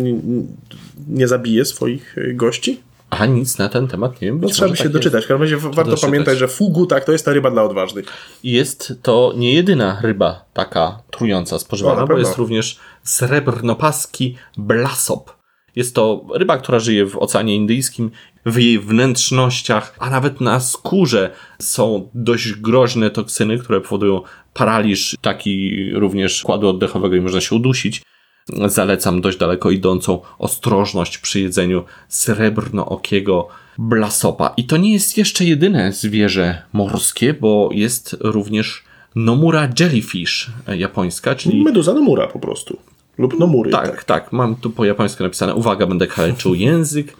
[1.07, 2.80] nie zabije swoich y, gości?
[3.09, 4.39] A nic na ten temat nie wiem.
[4.41, 5.25] No trzeba by może się tak doczytać.
[5.25, 6.01] W każdym razie warto doczytać.
[6.01, 8.05] pamiętać, że fugu, tak, to jest ta ryba dla odważnych.
[8.43, 8.93] Jest.
[9.01, 15.38] to nie jedyna ryba taka trująca spożywana, na bo jest również srebrnopaski blasop.
[15.76, 18.12] Jest to ryba, która żyje w Oceanie Indyjskim,
[18.45, 24.22] w jej wnętrznościach, a nawet na skórze są dość groźne toksyny, które powodują
[24.53, 28.01] paraliż, taki również układu oddechowego i można się udusić.
[28.66, 33.47] Zalecam dość daleko idącą ostrożność przy jedzeniu srebrnookiego
[33.78, 34.53] blasopa.
[34.58, 38.84] I to nie jest jeszcze jedyne zwierzę morskie, bo jest również
[39.16, 42.80] Nomura jellyfish japońska, czyli Meduza Nomura po prostu.
[43.18, 43.72] Lub Nomury.
[43.72, 45.55] tak, tak, mam tu po japońsku napisane.
[45.55, 47.13] Uwaga, będę kaleczył język.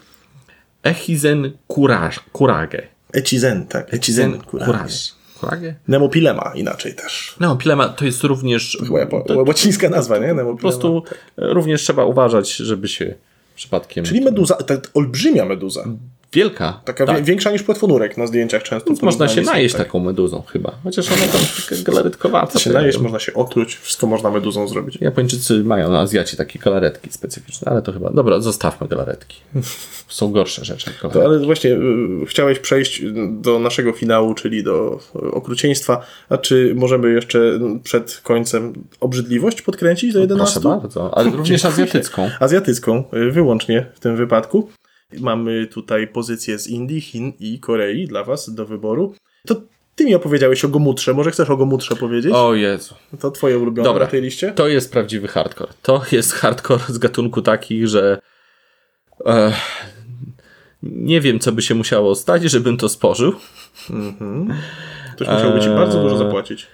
[0.82, 2.16] Echizen kurage.
[2.32, 2.82] kurage.
[3.12, 3.94] Echizen, tak.
[3.94, 4.38] Echizen.
[4.38, 4.94] kurage.
[5.40, 5.74] Kurage?
[5.88, 7.36] Nemopilema inaczej też.
[7.40, 10.26] No, pilema to jest również Chyba japo- łacińska nazwa, nie?
[10.26, 10.56] Nemopilema.
[10.56, 11.02] po prostu
[11.36, 13.14] również trzeba uważać, żeby się
[13.56, 14.04] przypadkiem...
[14.04, 15.84] Czyli meduza, ta olbrzymia meduza.
[16.32, 16.80] Wielka.
[16.84, 17.24] Taka tak.
[17.24, 18.90] większa niż płetwonurek na zdjęciach często.
[18.90, 19.86] Więc można się najeść tak.
[19.86, 20.72] taką meduzą chyba.
[20.84, 21.40] Chociaż ona tam
[21.84, 22.58] galaretkowata.
[22.58, 24.98] się najeść, można się otruć, wszystko można meduzą zrobić.
[25.00, 28.10] Japończycy mają na Azjacie takie galaretki specyficzne, ale to chyba...
[28.10, 29.40] Dobra, zostawmy galaretki.
[30.08, 30.90] Są gorsze rzeczy.
[31.12, 36.00] To, ale właśnie y, chciałeś przejść do naszego finału, czyli do y, okrucieństwa.
[36.28, 40.60] A czy możemy jeszcze y, przed końcem obrzydliwość podkręcić do 11?
[40.60, 41.18] Proszę bardzo.
[41.18, 42.30] Ale również azjatycką.
[42.40, 44.68] Azjatycką, wyłącznie w tym wypadku.
[45.12, 49.14] Mamy tutaj pozycje z Indii, Chin i Korei dla Was do wyboru.
[49.46, 49.62] To
[49.94, 51.14] ty mi opowiedziałeś o Gomutrze.
[51.14, 52.32] Może chcesz o Gomutrze powiedzieć?
[52.34, 52.94] O Jezu.
[53.20, 54.04] To twoje ulubione Dobra.
[54.04, 54.52] na tej liście?
[54.52, 55.72] To jest prawdziwy hardcore.
[55.82, 58.20] To jest hardcore z gatunku takich, że
[59.26, 59.52] e,
[60.82, 63.32] nie wiem, co by się musiało stać, żebym to spożył.
[65.12, 66.66] Ktoś musiałby ci bardzo dużo zapłacić.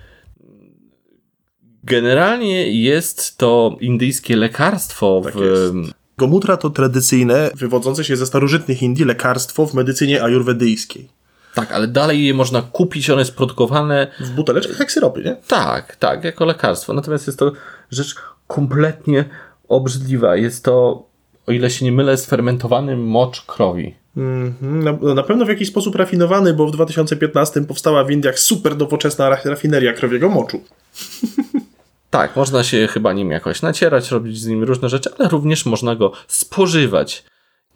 [1.84, 5.40] Generalnie jest to indyjskie lekarstwo Tak w...
[5.40, 5.94] jest.
[6.18, 11.08] Gomutra to tradycyjne, wywodzące się ze starożytnych Indii lekarstwo w medycynie ajurwedyjskiej.
[11.54, 15.36] Tak, ale dalej je można kupić, one jest produkowane W buteleczkach jak syropy, nie?
[15.48, 16.92] tak, tak, jako lekarstwo.
[16.92, 17.52] Natomiast jest to
[17.90, 18.14] rzecz
[18.46, 19.24] kompletnie
[19.68, 20.36] obrzydliwa.
[20.36, 21.06] Jest to,
[21.46, 23.94] o ile się nie mylę, sfermentowany mocz krowi.
[24.16, 24.84] Mhm.
[24.84, 29.28] Na, na pewno w jakiś sposób rafinowany, bo w 2015 powstała w Indiach super nowoczesna
[29.28, 30.60] ra- rafineria krowiego moczu.
[32.14, 35.96] Tak, można się chyba nim jakoś nacierać, robić z nim różne rzeczy, ale również można
[35.96, 37.24] go spożywać.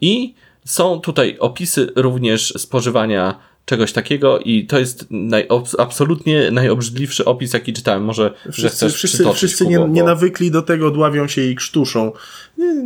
[0.01, 0.35] I
[0.65, 7.73] są tutaj opisy również spożywania czegoś takiego i to jest naj, absolutnie najobrzydliwszy opis, jaki
[7.73, 8.03] czytałem.
[8.03, 12.11] Może, że Wszyscy, wszyscy, wszyscy nie, nie nawykli do tego, dławią się i krztuszą.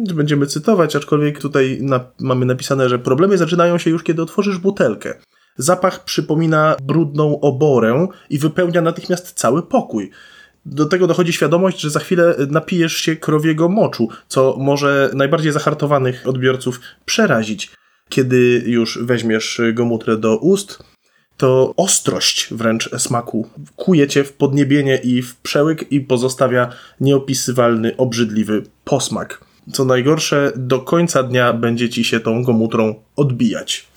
[0.08, 4.58] Nie będziemy cytować, aczkolwiek tutaj na, mamy napisane, że problemy zaczynają się już, kiedy otworzysz
[4.58, 5.20] butelkę.
[5.58, 10.12] Zapach przypomina brudną oborę i wypełnia natychmiast cały pokój.
[10.66, 16.28] Do tego dochodzi świadomość, że za chwilę napijesz się krowiego moczu, co może najbardziej zahartowanych
[16.28, 17.72] odbiorców przerazić.
[18.10, 20.84] Kiedy już weźmiesz gomutrę do ust,
[21.38, 28.64] to ostrość wręcz smaku kuje cię w podniebienie i w przełyk i pozostawia nieopisywalny, obrzydliwy
[28.84, 29.46] posmak.
[29.74, 33.93] Co najgorsze, do końca dnia będzie ci się tą gomutrą odbijać.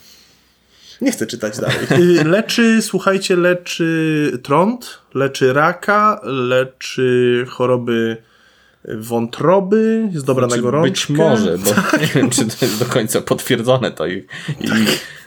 [1.01, 1.77] Nie chcę czytać dalej.
[2.25, 8.17] Leczy, słuchajcie, leczy trąd, leczy raka, leczy choroby
[8.85, 10.91] wątroby, jest dobra Czy na gorączkę.
[10.91, 11.71] Być może, bo
[12.01, 14.17] nie wiem, czy to jest do końca potwierdzone to i,
[14.61, 14.69] i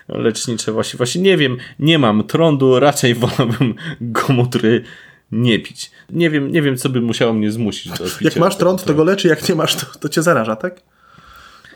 [0.08, 1.22] lecznicze właściwości.
[1.22, 4.84] Nie wiem, nie mam trądu, raczej wolałbym gomutry
[5.32, 5.92] nie pić.
[6.10, 8.18] Nie wiem, nie wiem, co by musiało mnie zmusić do picia.
[8.22, 10.82] Jak masz trąd, to go leczy, jak nie masz, to, to cię zaraża, tak?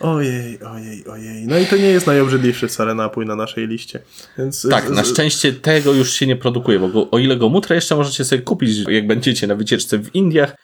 [0.04, 1.48] Ojej, ojej, ojej.
[1.48, 4.00] No i to nie jest najobrzydliwszy wcale napój na naszej liście.
[4.38, 7.96] Więc Tak, na szczęście tego już się nie produkuje, bo go, o ile gomutra jeszcze
[7.96, 10.56] możecie sobie kupić, jak będziecie na wycieczce w Indiach,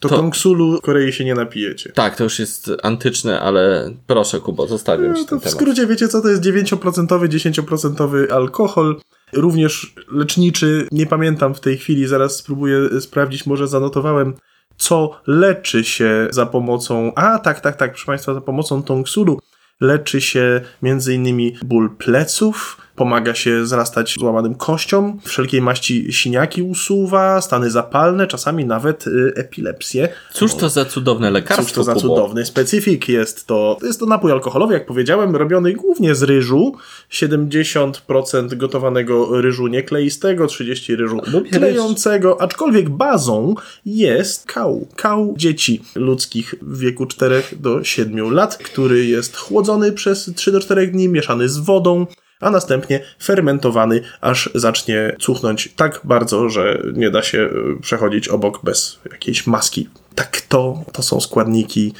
[0.00, 1.92] to, to- kongsulu w Korei się nie napijecie.
[1.92, 5.54] tak, to już jest antyczne, ale proszę Kubo, zostawiam No, ci to ten w temat.
[5.60, 9.00] skrócie wiecie co, to jest 9%, 10% alkohol,
[9.32, 14.34] również leczniczy, nie pamiętam w tej chwili, zaraz spróbuję sprawdzić, może zanotowałem,
[14.76, 19.38] co leczy się za pomocą, a tak, tak, tak, proszę Państwa, za pomocą tongsulu
[19.80, 27.40] leczy się między innymi ból pleców, pomaga się zrastać złamanym kościom, wszelkiej maści siniaki usuwa,
[27.40, 30.08] stany zapalne, czasami nawet y, epilepsję.
[30.32, 33.78] Cóż to za cudowne lekarstwo, Cóż to za cudowny specyfik jest to.
[33.82, 36.74] Jest to napój alkoholowy, jak powiedziałem, robiony głównie z ryżu.
[37.10, 41.20] 70% gotowanego ryżu niekleistego, 30% ryżu
[41.52, 43.54] klejącego, aczkolwiek bazą
[43.86, 44.86] jest kał.
[44.96, 50.60] Kał dzieci ludzkich w wieku 4 do 7 lat, który jest chłodzony przez 3 do
[50.60, 52.06] 4 dni, mieszany z wodą,
[52.40, 58.64] a następnie fermentowany, aż zacznie cuchnąć tak bardzo, że nie da się y, przechodzić obok
[58.64, 59.88] bez jakiejś maski.
[60.14, 61.92] Tak to, to są składniki,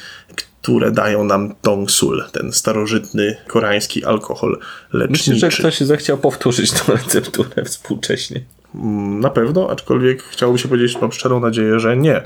[0.61, 4.59] które dają nam tongsul, ten starożytny koreański alkohol
[4.93, 5.39] Myślę, leczniczy.
[5.39, 8.41] że ktoś zechciał powtórzyć tą recepturę współcześnie.
[8.75, 12.21] Mm, Na pewno, aczkolwiek chciałoby się powiedzieć, mam szczerą nadzieję, że nie.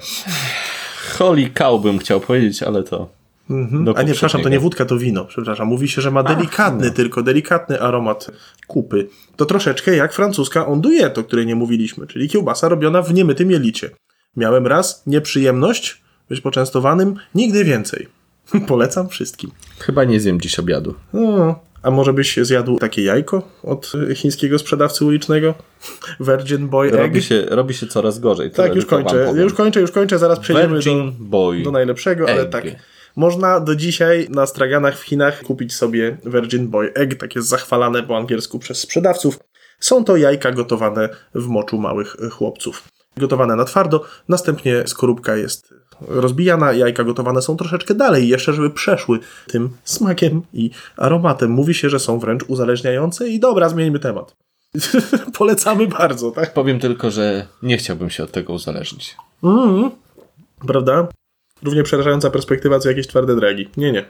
[1.17, 3.18] Holy cow bym chciał powiedzieć, ale to...
[3.49, 3.93] do Mhm.
[3.95, 5.25] A nie, przepraszam, to nie wódka, to wino.
[5.25, 8.31] Przepraszam, mówi się, że ma delikatny, tylko delikatny aromat
[8.67, 9.07] kupy.
[9.35, 13.89] To troszeczkę jak francuska onduje, o której nie mówiliśmy, czyli kiełbasa robiona w niemytym jelicie.
[14.37, 18.07] Miałem raz nieprzyjemność być poczęstowanym, nigdy więcej.
[18.67, 19.51] Polecam wszystkim.
[19.79, 20.95] Chyba nie zjem dziś obiadu.
[21.13, 25.53] No, a może byś zjadł takie jajko od chińskiego sprzedawcy ulicznego?
[26.27, 26.97] Virgin Boy Egg?
[26.97, 28.51] Robi się, robi się coraz gorzej.
[28.51, 31.63] Tak, już kończę, już kończę, już kończę, zaraz przejdziemy do, Virgin Boy.
[31.63, 32.51] do najlepszego, ale Egg.
[32.51, 32.65] tak.
[33.15, 38.17] Można do dzisiaj na straganach w Chinach kupić sobie Virgin Boy Egg, takie zachwalane po
[38.17, 39.39] angielsku przez sprzedawców.
[39.79, 42.83] Są to jajka gotowane w moczu małych chłopców.
[43.17, 45.73] Gotowane na twardo, następnie skorupka jest
[46.07, 51.51] rozbijana, jajka gotowane są troszeczkę dalej, jeszcze żeby przeszły tym smakiem i aromatem.
[51.51, 54.35] Mówi się, że są wręcz uzależniające i dobra, zmieńmy temat.
[55.37, 56.53] Polecamy bardzo, tak?
[56.53, 59.15] Powiem tylko, że nie chciałbym się od tego uzależnić.
[59.43, 59.91] Mhm.
[60.67, 61.07] Prawda?
[61.63, 63.69] Równie przerażająca perspektywa co jakieś twarde dragi.
[63.77, 64.05] Nie, nie.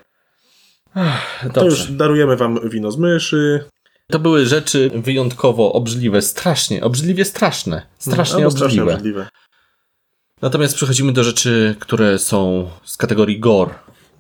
[1.42, 1.66] To Dobrze.
[1.66, 3.64] już darujemy wam wino z myszy.
[4.12, 7.82] To były rzeczy wyjątkowo obrzydliwe, strasznie, obrzydliwie straszne.
[7.98, 8.84] Strasznie strasznie obrzydliwe.
[8.94, 9.28] obrzydliwe.
[10.42, 13.72] Natomiast przechodzimy do rzeczy, które są z kategorii gore.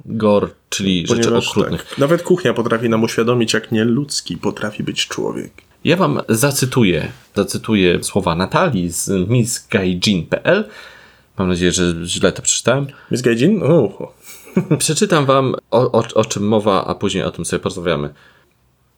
[0.05, 1.85] Gore, czyli rzeczy Ponieważ okrutnych.
[1.89, 5.51] tak, nawet kuchnia potrafi nam uświadomić, jak nieludzki potrafi być człowiek.
[5.83, 10.69] Ja wam zacytuję, zacytuję słowa Natalii z missgaijin.pl.
[11.39, 12.87] Mam nadzieję, że źle to przeczytałem.
[13.11, 13.61] Miss Gaijin?
[14.77, 18.13] Przeczytam wam, o, o, o czym mowa, a później o tym sobie porozmawiamy.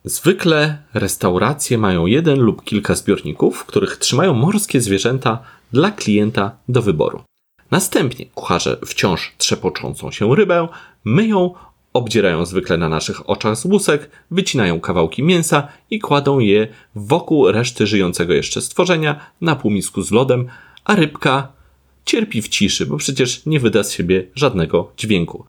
[0.03, 5.39] Zwykle restauracje mają jeden lub kilka zbiorników, w których trzymają morskie zwierzęta
[5.73, 7.23] dla klienta do wyboru.
[7.71, 10.67] Następnie kucharze wciąż trzepoczącą się rybę
[11.03, 11.53] myją,
[11.93, 17.87] obdzierają zwykle na naszych oczach z łusek, wycinają kawałki mięsa i kładą je wokół reszty
[17.87, 20.47] żyjącego jeszcze stworzenia na półmisku z lodem,
[20.85, 21.60] a rybka
[22.05, 25.45] cierpi w ciszy, bo przecież nie wyda z siebie żadnego dźwięku.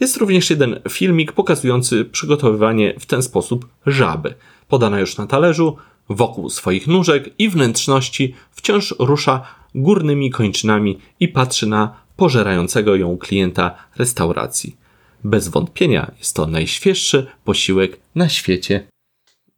[0.00, 4.34] Jest również jeden filmik pokazujący przygotowywanie w ten sposób żaby.
[4.68, 5.76] Podana już na talerzu,
[6.08, 9.42] wokół swoich nóżek i wnętrzności wciąż rusza
[9.74, 14.76] górnymi kończynami i patrzy na pożerającego ją klienta restauracji.
[15.24, 18.86] Bez wątpienia jest to najświeższy posiłek na świecie.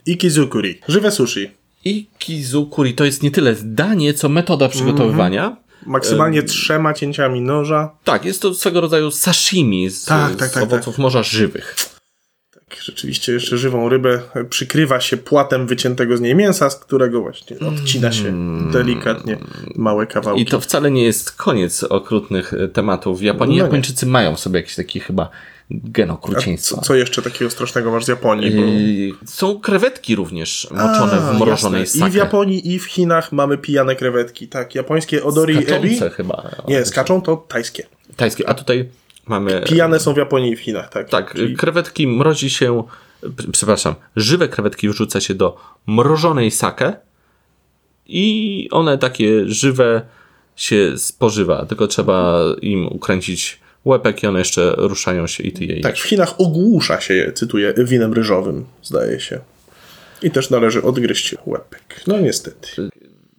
[0.06, 0.78] Ikizukuri.
[0.88, 1.50] Żywe sushi.
[1.84, 5.56] I kizukuri to jest nie tyle danie, co metoda przygotowywania.
[5.88, 7.90] Maksymalnie trzema cięciami noża.
[8.04, 11.76] Tak, jest to swego rodzaju sashimi z, Tak, tak, z tak, owoców morza żywych.
[12.54, 14.20] Tak, rzeczywiście jeszcze żywą rybę
[14.50, 18.34] przykrywa się płatem wyciętego z niej mięsa, z którego właśnie odcina się
[18.72, 19.38] delikatnie
[19.76, 20.42] małe kawałki.
[20.42, 23.18] I to wcale nie jest koniec okrutnych tematów.
[23.18, 23.64] W Japonii No.
[23.64, 25.30] Japończycy mają sobie jakiś taki chyba
[25.70, 26.76] genokrucieństwa.
[26.76, 28.50] Co, co jeszcze takiego strasznego masz z Japonii?
[29.12, 29.26] Bo...
[29.26, 31.98] Są krewetki również moczone A, w mrożonej jasne.
[32.00, 32.08] sake.
[32.08, 34.48] I w Japonii, i w Chinach mamy pijane krewetki.
[34.48, 35.96] Tak, japońskie odori ebi.
[35.96, 36.50] Skaczące chyba.
[36.68, 37.86] Nie, skaczą to tajskie.
[38.16, 38.48] Tajskie.
[38.48, 38.88] A tutaj
[39.26, 39.62] mamy...
[39.66, 41.08] Pijane są w Japonii i w Chinach, tak.
[41.08, 42.82] Tak, Czyli krewetki mrozi się...
[43.52, 45.56] Przepraszam, żywe krewetki wrzuca się do
[45.86, 46.96] mrożonej sake
[48.06, 50.02] i one takie żywe
[50.56, 55.80] się spożywa, tylko trzeba im ukręcić łepek i one jeszcze ruszają się i ty je
[55.80, 59.40] Tak, w Chinach ogłusza się je, cytuję, winem ryżowym, zdaje się.
[60.22, 62.00] I też należy odgryźć łepek.
[62.06, 62.68] No niestety.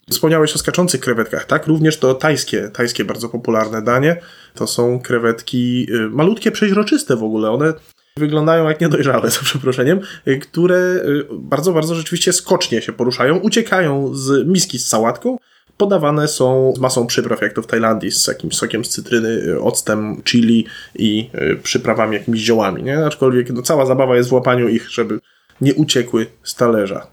[0.09, 1.67] Wspomniałeś o skaczących krewetkach, tak?
[1.67, 4.21] Również to tajskie, tajskie bardzo popularne danie.
[4.55, 7.51] To są krewetki y, malutkie, przeźroczyste w ogóle.
[7.51, 7.73] One
[8.17, 14.15] wyglądają jak niedojrzałe, za przeproszeniem, y, które y, bardzo, bardzo rzeczywiście skocznie się poruszają, uciekają
[14.15, 15.37] z miski z sałatką,
[15.79, 19.61] podawane są z masą przypraw, jak to w Tajlandii, z jakimś sokiem z cytryny, y,
[19.61, 20.65] octem, chili
[20.95, 23.05] i y, przyprawami, jakimiś ziołami, nie?
[23.05, 25.19] Aczkolwiek no, cała zabawa jest w łapaniu ich, żeby
[25.61, 27.07] nie uciekły z talerza.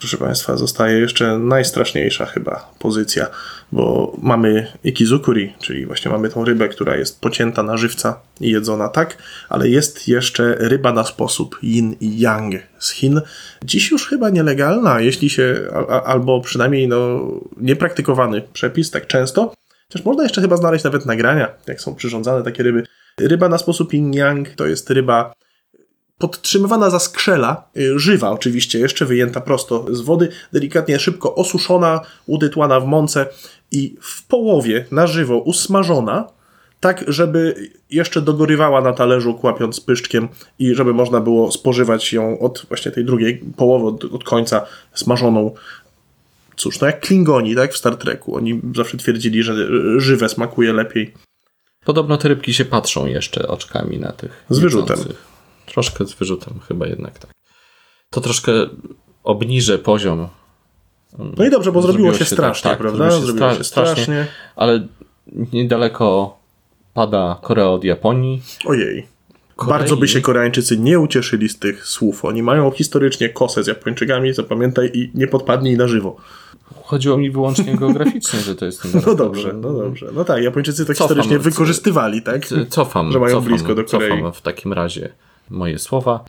[0.00, 3.26] Proszę Państwa, zostaje jeszcze najstraszniejsza chyba pozycja,
[3.72, 8.88] bo mamy ikizukuri, czyli właśnie mamy tą rybę, która jest pocięta na żywca i jedzona
[8.88, 13.20] tak, ale jest jeszcze ryba na sposób yin i yang z Chin.
[13.64, 15.56] Dziś już chyba nielegalna, jeśli się,
[16.04, 19.54] albo przynajmniej no, niepraktykowany przepis tak często.
[19.88, 22.86] Chociaż można jeszcze chyba znaleźć nawet nagrania, jak są przyrządzane takie ryby.
[23.18, 25.32] Ryba na sposób yin-yang to jest ryba
[26.20, 32.80] podtrzymywana za skrzela, y, żywa oczywiście, jeszcze wyjęta prosto z wody, delikatnie szybko osuszona, udytłana
[32.80, 33.26] w mące
[33.72, 36.28] i w połowie na żywo usmażona,
[36.80, 42.66] tak żeby jeszcze dogorywała na talerzu, kłapiąc pyszczkiem i żeby można było spożywać ją od
[42.68, 45.54] właśnie tej drugiej połowy, od, od końca smażoną.
[46.56, 48.36] Cóż, no jak Klingoni, tak, w Star Treku.
[48.36, 49.54] Oni zawsze twierdzili, że
[50.00, 51.14] żywe smakuje lepiej.
[51.84, 54.44] Podobno te rybki się patrzą jeszcze oczkami na tych.
[54.50, 54.98] Z wyrzutem.
[54.98, 55.29] jedzących.
[55.72, 57.30] Troszkę z wyrzutem, chyba jednak tak.
[58.10, 58.52] To troszkę
[59.24, 60.28] obniżę poziom.
[61.36, 62.98] No i dobrze, bo zrobiło, się, tak, strasznie, tak, prawda?
[63.10, 64.26] Zrobiło się Zrobiło się strasznie, strasznie.
[64.56, 64.86] ale
[65.52, 66.36] niedaleko
[66.94, 68.42] pada Korea od Japonii.
[68.64, 69.06] Ojej.
[69.56, 72.24] Korei- Bardzo by się Koreańczycy nie ucieszyli z tych słów.
[72.24, 76.16] Oni mają historycznie kosę z Japończykami, zapamiętaj, i nie podpadnij na żywo.
[76.82, 80.06] Chodziło mi wyłącznie geograficznie, że to jest No dobrze, no dobrze.
[80.14, 82.46] No tak, Japończycy to Cofam, historycznie wykorzystywali, tak?
[82.68, 84.10] Cofam, Że mają cofam, blisko do Korei.
[84.10, 85.12] Cofam w takim razie
[85.50, 86.24] moje słowa.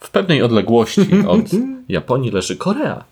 [0.00, 1.46] W pewnej odległości od
[1.88, 3.04] Japonii leży Korea.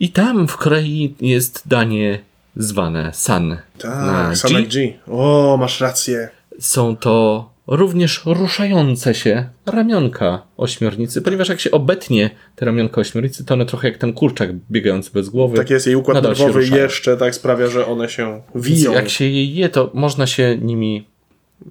[0.00, 2.18] I tam w Korei jest danie
[2.56, 3.56] zwane san.
[3.78, 4.36] Tak, G.
[4.36, 4.92] Sanak G.
[5.06, 6.28] O, masz rację.
[6.58, 13.54] Są to również ruszające się ramionka ośmiornicy, ponieważ jak się obetnie te ramionka ośmiornicy, to
[13.54, 15.56] one trochę jak ten kurczak biegający bez głowy.
[15.56, 19.24] Tak jest, jej układ nerwowy jeszcze tak sprawia, że one się Więc wiją, Jak się
[19.24, 21.06] je je, to można się nimi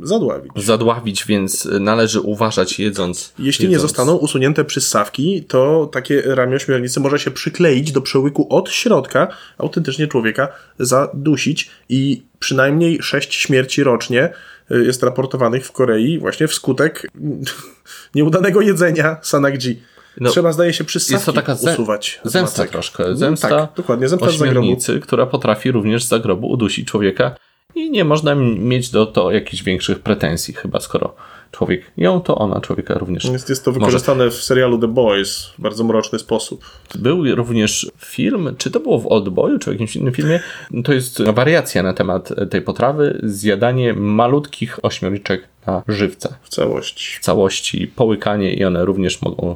[0.01, 0.51] zadławić.
[0.55, 3.33] zadławić, więc należy uważać jedząc.
[3.39, 3.89] Jeśli nie jedząc.
[3.91, 9.27] zostaną usunięte przyssawki, to takie ramię ośmiornicy może się przykleić do przełyku od środka,
[9.57, 10.47] autentycznie człowieka
[10.79, 14.29] zadusić i przynajmniej sześć śmierci rocznie
[14.71, 17.07] y, jest raportowanych w Korei właśnie wskutek
[18.15, 19.81] nieudanego jedzenia sanakji.
[20.21, 22.21] No, Trzeba, zdaje się, przyssawki jest to taka ze- usuwać.
[22.23, 23.15] Zemsta troszkę.
[23.15, 24.59] Zemsta tak, dokładnie, zemsta z zagrobu.
[24.59, 27.35] ośmiornicy, która potrafi również z zagrobu udusić człowieka
[27.75, 31.15] i nie można mieć do to jakichś większych pretensji chyba, skoro
[31.51, 33.25] człowiek ją, to ona człowieka również.
[33.25, 36.65] Jest, jest to wykorzystane w serialu The Boys w bardzo mroczny sposób.
[36.95, 40.39] Był również film, czy to było w Oldboyu, czy w jakimś innym filmie,
[40.83, 46.37] to jest wariacja na temat tej potrawy, zjadanie malutkich ośmiorniczek na żywca.
[46.41, 47.17] W całości.
[47.17, 49.55] w całości, połykanie i one również mogą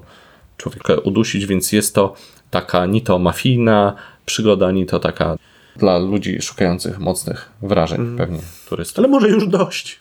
[0.57, 2.15] człowieka udusić, więc jest to
[2.49, 3.95] taka ni to mafijna
[4.25, 5.37] przygoda, ni to taka
[5.75, 8.99] dla ludzi szukających mocnych wrażeń, pewnie turystów.
[8.99, 9.99] Ale może już dość.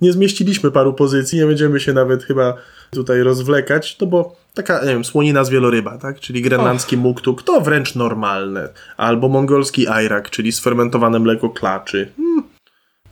[0.00, 2.54] Nie zmieściliśmy paru pozycji, nie będziemy się nawet chyba
[2.90, 6.20] tutaj rozwlekać, no bo taka, nie wiem, słonina z wieloryba, tak?
[6.20, 8.68] Czyli grenlandzki muktuk, to wręcz normalne.
[8.96, 12.12] Albo mongolski ajrak, czyli sfermentowane mleko klaczy.
[12.16, 12.42] Hmm,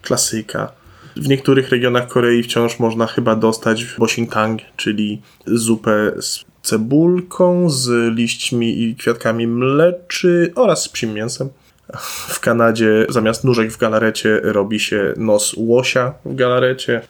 [0.02, 0.72] klasyka.
[1.16, 8.82] W niektórych regionach Korei wciąż można chyba dostać bosintang, czyli zupę z cebulką, z liśćmi
[8.82, 11.48] i kwiatkami mleczy oraz z psim mięsem.
[12.28, 17.00] W Kanadzie zamiast nóżek w galarecie robi się nos łosia w galarecie.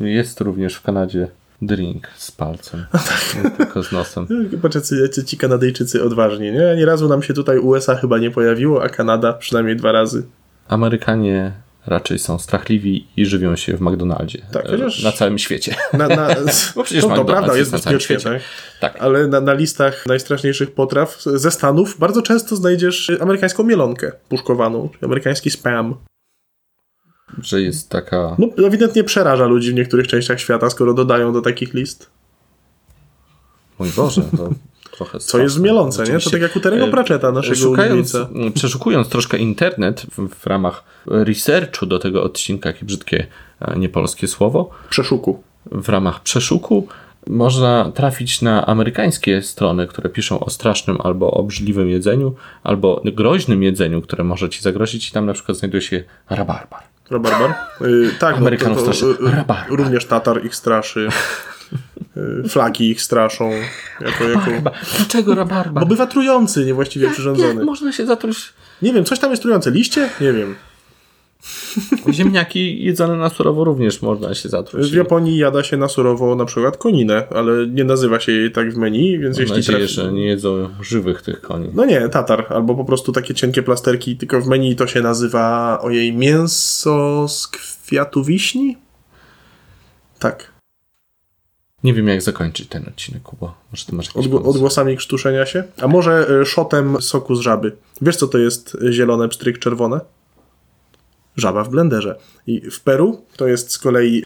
[0.00, 1.28] Jest również w Kanadzie
[1.62, 2.86] drink z palcem,
[3.44, 4.26] nie tylko z nosem.
[4.62, 6.70] Patrz, jacy, jacy ci Kanadyjczycy odważni, nie?
[6.70, 10.22] Ani razu nam się tutaj USA chyba nie pojawiło, a Kanada przynajmniej dwa razy.
[10.68, 11.52] Amerykanie
[11.86, 14.38] raczej są strachliwi i żywią się w McDonaldzie.
[14.52, 15.74] Tak, E, chociaż- Na całym świecie.
[15.92, 16.28] Na, na,
[16.76, 18.40] Bo przecież no, to McDonald's prawda, jest jest na całym świecie.
[18.80, 18.96] tak?
[19.00, 25.50] Ale na, na listach najstraszniejszych potraw ze Stanów bardzo często znajdziesz amerykańską mielonkę puszkowaną, amerykański
[25.50, 25.94] spam.
[27.42, 28.36] że jest taka...
[28.38, 32.10] No, ewidentnie przeraża ludzi w niektórych częściach świata, skoro dodają do takich list.
[33.78, 34.48] Mój Boże, to
[34.96, 36.18] trochę Co jest mielące, nie?
[36.18, 38.54] To tak jak u Terego E, Pratchetta, naszego Szukając, ulubieńca.
[38.54, 43.26] przeszukując troszkę internet w, w ramach researchu do tego odcinka, jakie brzydkie
[43.60, 45.42] e, niepolskie słowo, Przeszuku.
[45.72, 46.88] w ramach przeszuku
[47.26, 52.34] można trafić na amerykańskie strony, które piszą o strasznym albo obrzydliwym jedzeniu,
[52.64, 56.82] albo groźnym jedzeniu, które może ci zagrozić i tam na przykład znajduje się rabarbar.
[57.10, 57.54] Rabarbar?
[57.82, 59.16] Y, tak, Amerykanów no, to, straszy.
[59.18, 59.66] to, y, Rabarbar.
[59.68, 61.08] Również Tatar ich straszy.
[62.44, 63.50] Y, Flaki ich straszą.
[64.00, 64.70] Jako, jako...
[64.96, 65.82] Dlaczego rabarbar?
[65.84, 67.54] Bo bywa trujący, niewłaściwie przyrządzony.
[67.54, 68.52] Jak można się zatruć?
[68.82, 69.70] Nie wiem, coś tam jest trujące.
[69.70, 70.10] Liście?
[70.20, 70.54] Nie wiem.
[72.10, 74.90] Ziemniaki jedzone na surowo również można się zatruć.
[74.90, 78.72] W Japonii jada się na surowo na przykład koninę, ale nie nazywa się jej tak
[78.74, 79.94] w menu, więc Mam jeśli nadzieję, trafi...
[79.94, 81.68] że nie jedzą żywych tych koni.
[81.74, 85.78] No nie, tatar, albo po prostu takie cienkie plasterki, tylko w menu to się nazywa
[85.82, 88.76] ojej mięso z kwiatu wiśni?
[90.18, 90.55] Tak.
[91.86, 93.54] Nie wiem, jak zakończyć ten odcinek, Kubo.
[93.72, 94.50] Może ty masz Odgł- pomysł?
[94.50, 95.64] odgłosami krztuszenia się.
[95.80, 97.72] A może y, szotem soku z żaby.
[98.02, 100.00] Wiesz, co to jest y, zielone, pstryk czerwone?
[101.36, 102.18] Żaba w blenderze.
[102.46, 104.24] I w Peru to jest z kolei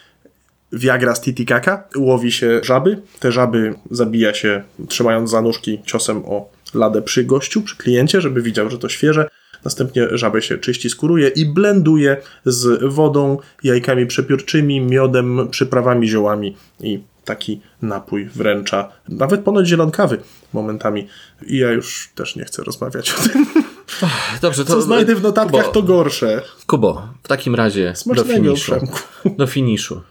[0.73, 1.85] Viagra z Titicaca.
[1.97, 3.03] Łowi się żaby.
[3.19, 8.43] Te żaby zabija się trzymając za nóżki ciosem o ladę przy gościu, przy kliencie, żeby
[8.43, 9.29] widział, że to świeże.
[9.65, 17.01] Następnie żabę się czyści, skuruje i blenduje z wodą, jajkami przepiórczymi, miodem, przyprawami, ziołami i
[17.31, 18.89] taki napój wręcza.
[19.09, 20.19] Nawet ponoć zielonkawy
[20.53, 21.07] momentami.
[21.47, 23.47] I ja już też nie chcę rozmawiać o tym.
[24.43, 24.73] Dobrze, to...
[24.73, 26.43] Co znajdę w notatkach, Kubo, to gorsze.
[26.67, 28.73] Kubo, w takim razie do finiszu.
[28.73, 28.99] Przemku.
[29.39, 30.03] Do finiszu.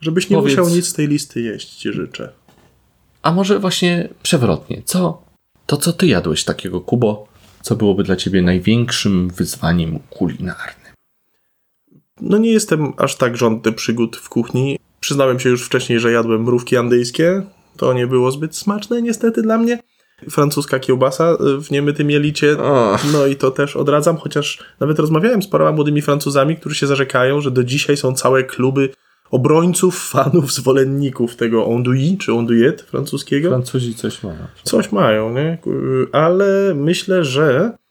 [0.00, 2.32] Żebyś nie Powiedz- musiał nic z tej listy jeść, ci życzę.
[3.22, 4.82] A może właśnie przewrotnie.
[4.84, 5.22] Co?
[5.66, 7.26] To, co ty jadłeś takiego, Kubo,
[7.62, 10.92] co byłoby dla ciebie największym wyzwaniem kulinarnym?
[12.20, 14.78] No nie jestem aż tak żądny przygód w kuchni.
[15.00, 17.42] Przyznałem się już wcześniej, że jadłem mrówki andyjskie.
[17.76, 19.78] To nie było zbyt smaczne niestety dla mnie.
[20.30, 22.56] Francuska kiełbasa y, w niemytym jelicie.
[23.12, 27.40] No i to też odradzam, chociaż nawet rozmawiałem z paroma młodymi Francuzami, którzy się zarzekają,
[27.40, 28.88] że do dzisiaj są całe kluby
[29.30, 33.48] obrońców, fanów, zwolenników tego andouille czy andouillette francuskiego.
[33.48, 34.38] Francuzi coś mają.
[34.62, 35.58] Coś mają, nie?
[36.12, 37.87] Ale myślę, że y,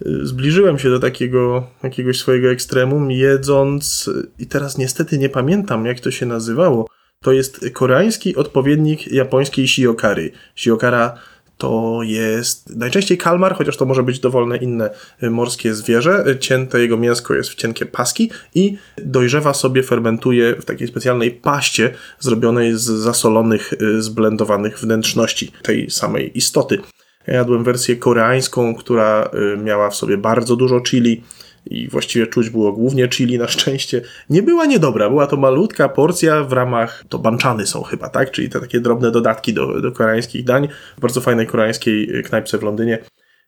[0.00, 6.10] zbliżyłem się do takiego jakiegoś swojego ekstremum, jedząc, i teraz niestety nie pamiętam, jak to
[6.10, 6.88] się nazywało.
[7.22, 10.30] To jest koreański odpowiednik japońskiej shiokary.
[10.56, 11.18] Shiokara
[11.58, 14.90] to jest najczęściej kalmar, chociaż to może być dowolne inne
[15.22, 16.24] morskie zwierzę.
[16.40, 21.94] Cięte jego mięsko jest w cienkie paski i dojrzewa sobie, fermentuje w takiej specjalnej paście
[22.18, 26.78] zrobionej z zasolonych, zblendowanych wnętrzności tej samej istoty.
[27.26, 31.22] Ja jadłem wersję koreańską, która y, miała w sobie bardzo dużo chili
[31.66, 34.02] i właściwie czuć było głównie chili na szczęście.
[34.30, 38.30] Nie była niedobra, była to malutka porcja w ramach, to banczany są chyba, tak?
[38.30, 42.58] Czyli te takie drobne dodatki do, do koreańskich dań w bardzo fajnej koreańskiej y, knajpce
[42.58, 42.98] w Londynie.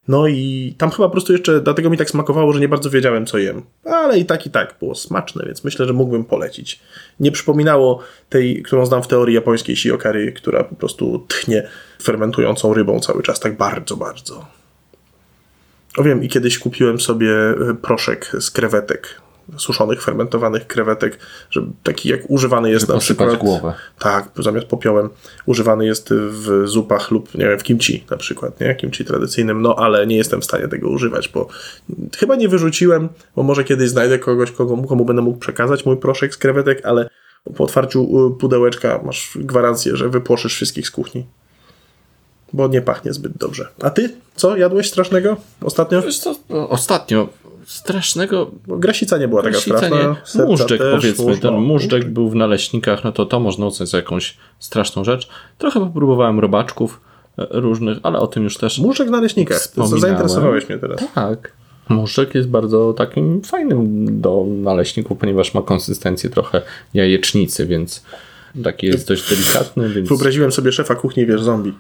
[0.08, 3.26] No i tam chyba po prostu jeszcze, dlatego mi tak smakowało, że nie bardzo wiedziałem,
[3.26, 3.62] co jem.
[3.84, 6.80] Ale i tak, i tak było smaczne, więc myślę, że mógłbym polecić.
[7.20, 11.68] Nie przypominało tej, którą znam w teorii japońskiej shiokary, która po prostu tchnie
[12.02, 14.46] fermentującą rybą cały czas, tak bardzo, bardzo.
[15.98, 17.30] O wiem, i kiedyś kupiłem sobie
[17.70, 19.20] y, proszek z krewetek,
[19.56, 21.18] suszonych, fermentowanych krewetek,
[21.50, 23.36] że taki jak używany jest Żeby na przykład...
[23.36, 23.74] głowę.
[23.98, 25.08] Tak, zamiast popiołem
[25.46, 28.74] używany jest w zupach lub nie wiem, w kimchi na przykład, nie?
[28.74, 31.48] Kimchi tradycyjnym, no ale nie jestem w stanie tego używać, bo
[32.18, 36.34] chyba nie wyrzuciłem, bo może kiedyś znajdę kogoś, kogo, komu będę mógł przekazać mój proszek
[36.34, 37.08] z krewetek, ale
[37.56, 41.26] po otwarciu y, pudełeczka masz gwarancję, że wypłoszysz wszystkich z kuchni.
[42.52, 43.68] Bo nie pachnie zbyt dobrze.
[43.82, 44.16] A ty?
[44.34, 44.56] Co?
[44.56, 46.02] Jadłeś strasznego ostatnio?
[46.12, 46.36] Co,
[46.68, 47.28] ostatnio
[47.68, 50.16] strasznego Grasica nie była taka Grasica straszna.
[50.36, 50.44] nie.
[50.46, 53.96] Móżdżek też, powiedzmy, ten no, móżdżek był w naleśnikach, no to to można uznać za
[53.96, 55.28] jakąś straszną rzecz.
[55.58, 57.00] Trochę popróbowałem robaczków
[57.38, 59.58] e, różnych, ale o tym już też Móżdżek na leśnikach.
[59.58, 60.00] To Wspominałem.
[60.00, 61.00] zainteresowałeś mnie teraz.
[61.14, 61.52] tak.
[61.88, 66.62] Móżdżek jest bardzo takim fajnym do naleśników, ponieważ ma konsystencję trochę
[66.94, 68.02] jajecznicy, więc
[68.64, 71.72] taki jest dość delikatny, więc Wyobraziłem sobie szefa kuchni, wiesz, zombie.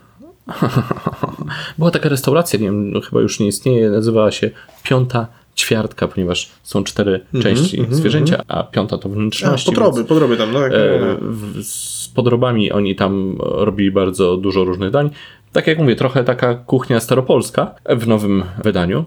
[1.78, 4.50] była taka restauracja, nie wiem, no chyba już nie istnieje, nazywała się
[4.82, 5.26] Piąta
[5.58, 9.66] Ćwiartka, ponieważ są cztery części zwierzęcia, a piąta to A, wnętrzności.
[9.66, 10.60] podroby, więc- podroby tam, no.
[10.60, 15.10] jak- E, w- z podrobami oni tam robili bardzo dużo różnych dań.
[15.52, 19.04] Tak jak mówię, trochę taka kuchnia staropolska w nowym wydaniu.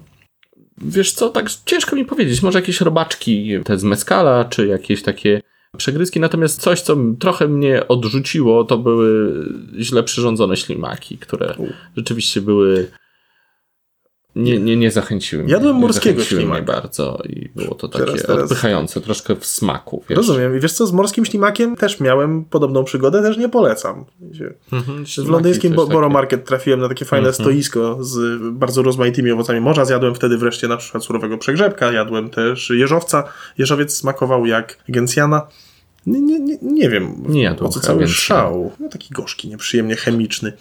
[0.78, 2.41] Wiesz co, tak ciężko mi powiedzieć.
[2.44, 5.41] Może jakieś robaczki, te z meskala, czy jakieś takie
[5.78, 6.19] przegryzki.
[6.19, 9.34] Natomiast coś, co trochę mnie odrzuciło, to były
[9.80, 11.56] źle przyrządzone ślimaki, które
[11.98, 12.88] rzeczywiście były
[14.36, 15.52] nie, nie, nie zachęciły mnie.
[15.53, 16.62] Jadłem nie morskiego mnie ślimaka.
[16.62, 20.03] bardzo i było to takie Teraz- teraz- odpychające troszkę w smaku.
[20.10, 20.18] Wiesz.
[20.18, 20.58] Rozumiem.
[20.58, 24.06] I wiesz co, z morskim ślimakiem też miałem podobną przygodę, też nie polecam.
[24.72, 26.14] Mhm, W londyńskim Bo- Borough.
[26.14, 27.44] Market trafiłem na takie fajne Mhm.
[27.45, 29.86] stoisko z bardzo rozmaitymi owocami morza.
[29.86, 33.24] Zjadłem wtedy wreszcie na przykład surowego przegrzebka, jadłem też jeżowca.
[33.58, 35.48] Jeżowiec smakował jak gencjana.
[36.06, 38.72] Nie, nie, nie, nie wiem, Nie jadłem o co cały szał.
[38.80, 40.53] No taki gorzki, nieprzyjemnie chemiczny.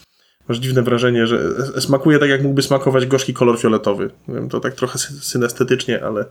[0.48, 1.38] Masz dziwne wrażenie, że
[1.80, 4.10] smakuje tak, jak mógłby smakować gorzki kolor fioletowy.
[4.28, 6.24] Nie wiem, to tak trochę sy- synestetycznie, ale...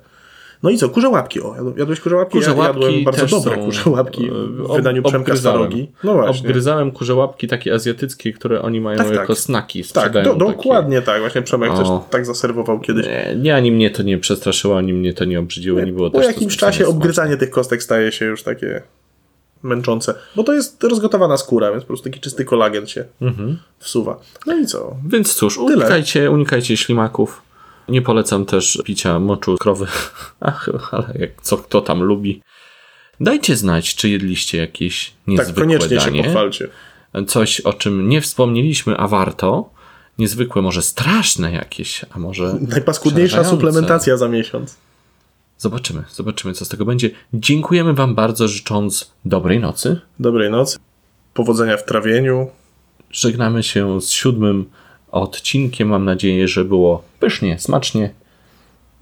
[0.64, 1.42] No i co, kurze łapki.
[1.42, 2.38] O, jadł- jadłeś kurze łapki?
[2.38, 5.20] Kurze ja łapki jadłem bardzo też dobre są, kurze łapki e, w ob- wydaniu Przemka
[5.20, 5.60] obgryzałem.
[5.60, 5.92] Starogi.
[6.04, 6.40] No właśnie.
[6.48, 9.16] Obgryzałem kurze łapki takie azjatyckie, które oni mają Tak, tak.
[9.16, 9.84] jako snaki.
[9.94, 10.38] Tak, do, takie.
[10.40, 11.20] dokładnie tak.
[11.22, 12.06] Właśnie Przemek też O.
[12.10, 13.06] tak zaserwował kiedyś.
[13.06, 16.18] Nie, nie, ani mnie to nie przestraszyło, ani mnie to nie obrzydziło, nie było po
[16.18, 18.82] też jakimś czasie obgryzanie tych kostek staje się już takie
[19.64, 20.14] męczące.
[20.36, 23.58] Bo to jest rozgotowana skóra, więc po prostu taki czysty kolagen się Mhm.
[23.80, 24.20] wsuwa.
[24.46, 24.96] No i co?
[25.08, 27.42] Więc cóż, unikajcie, unikajcie ślimaków.
[27.90, 29.88] Nie polecam też picia moczu krowy.
[30.40, 32.42] Ach, ale jak co kto tam lubi.
[33.20, 36.24] Dajcie znać, czy jedliście jakieś Tak, niezwykłe koniecznie się danie.
[36.24, 36.68] pochwalcie.
[37.28, 39.70] Coś, o czym nie wspomnieliśmy, a warto.
[40.18, 44.76] Niezwykłe, może straszne jakieś, a może Najpaskudniejsza suplementacja za miesiąc.
[45.60, 47.10] Zobaczymy, zobaczymy, co z tego będzie.
[47.34, 50.02] Dziękujemy Wam bardzo, życząc dobrej nocy.
[50.20, 50.78] Dobrej nocy.
[51.34, 52.48] Powodzenia w trawieniu.
[53.12, 54.66] Żegnamy się z siódmym
[55.12, 55.88] odcinkiem.
[55.88, 58.14] Mam nadzieję, że było pysznie, smacznie,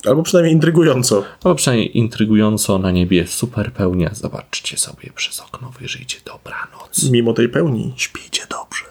[0.05, 1.23] Albo przynajmniej intrygująco.
[1.43, 3.27] albo przynajmniej intrygująco na niebie.
[3.27, 4.09] Super pełnia.
[4.13, 6.17] Zobaczcie sobie przez okno, wyjrzyjcie.
[6.25, 7.09] Dobranoc.
[7.11, 8.83] Mimo tej pełni śpijcie dobrze.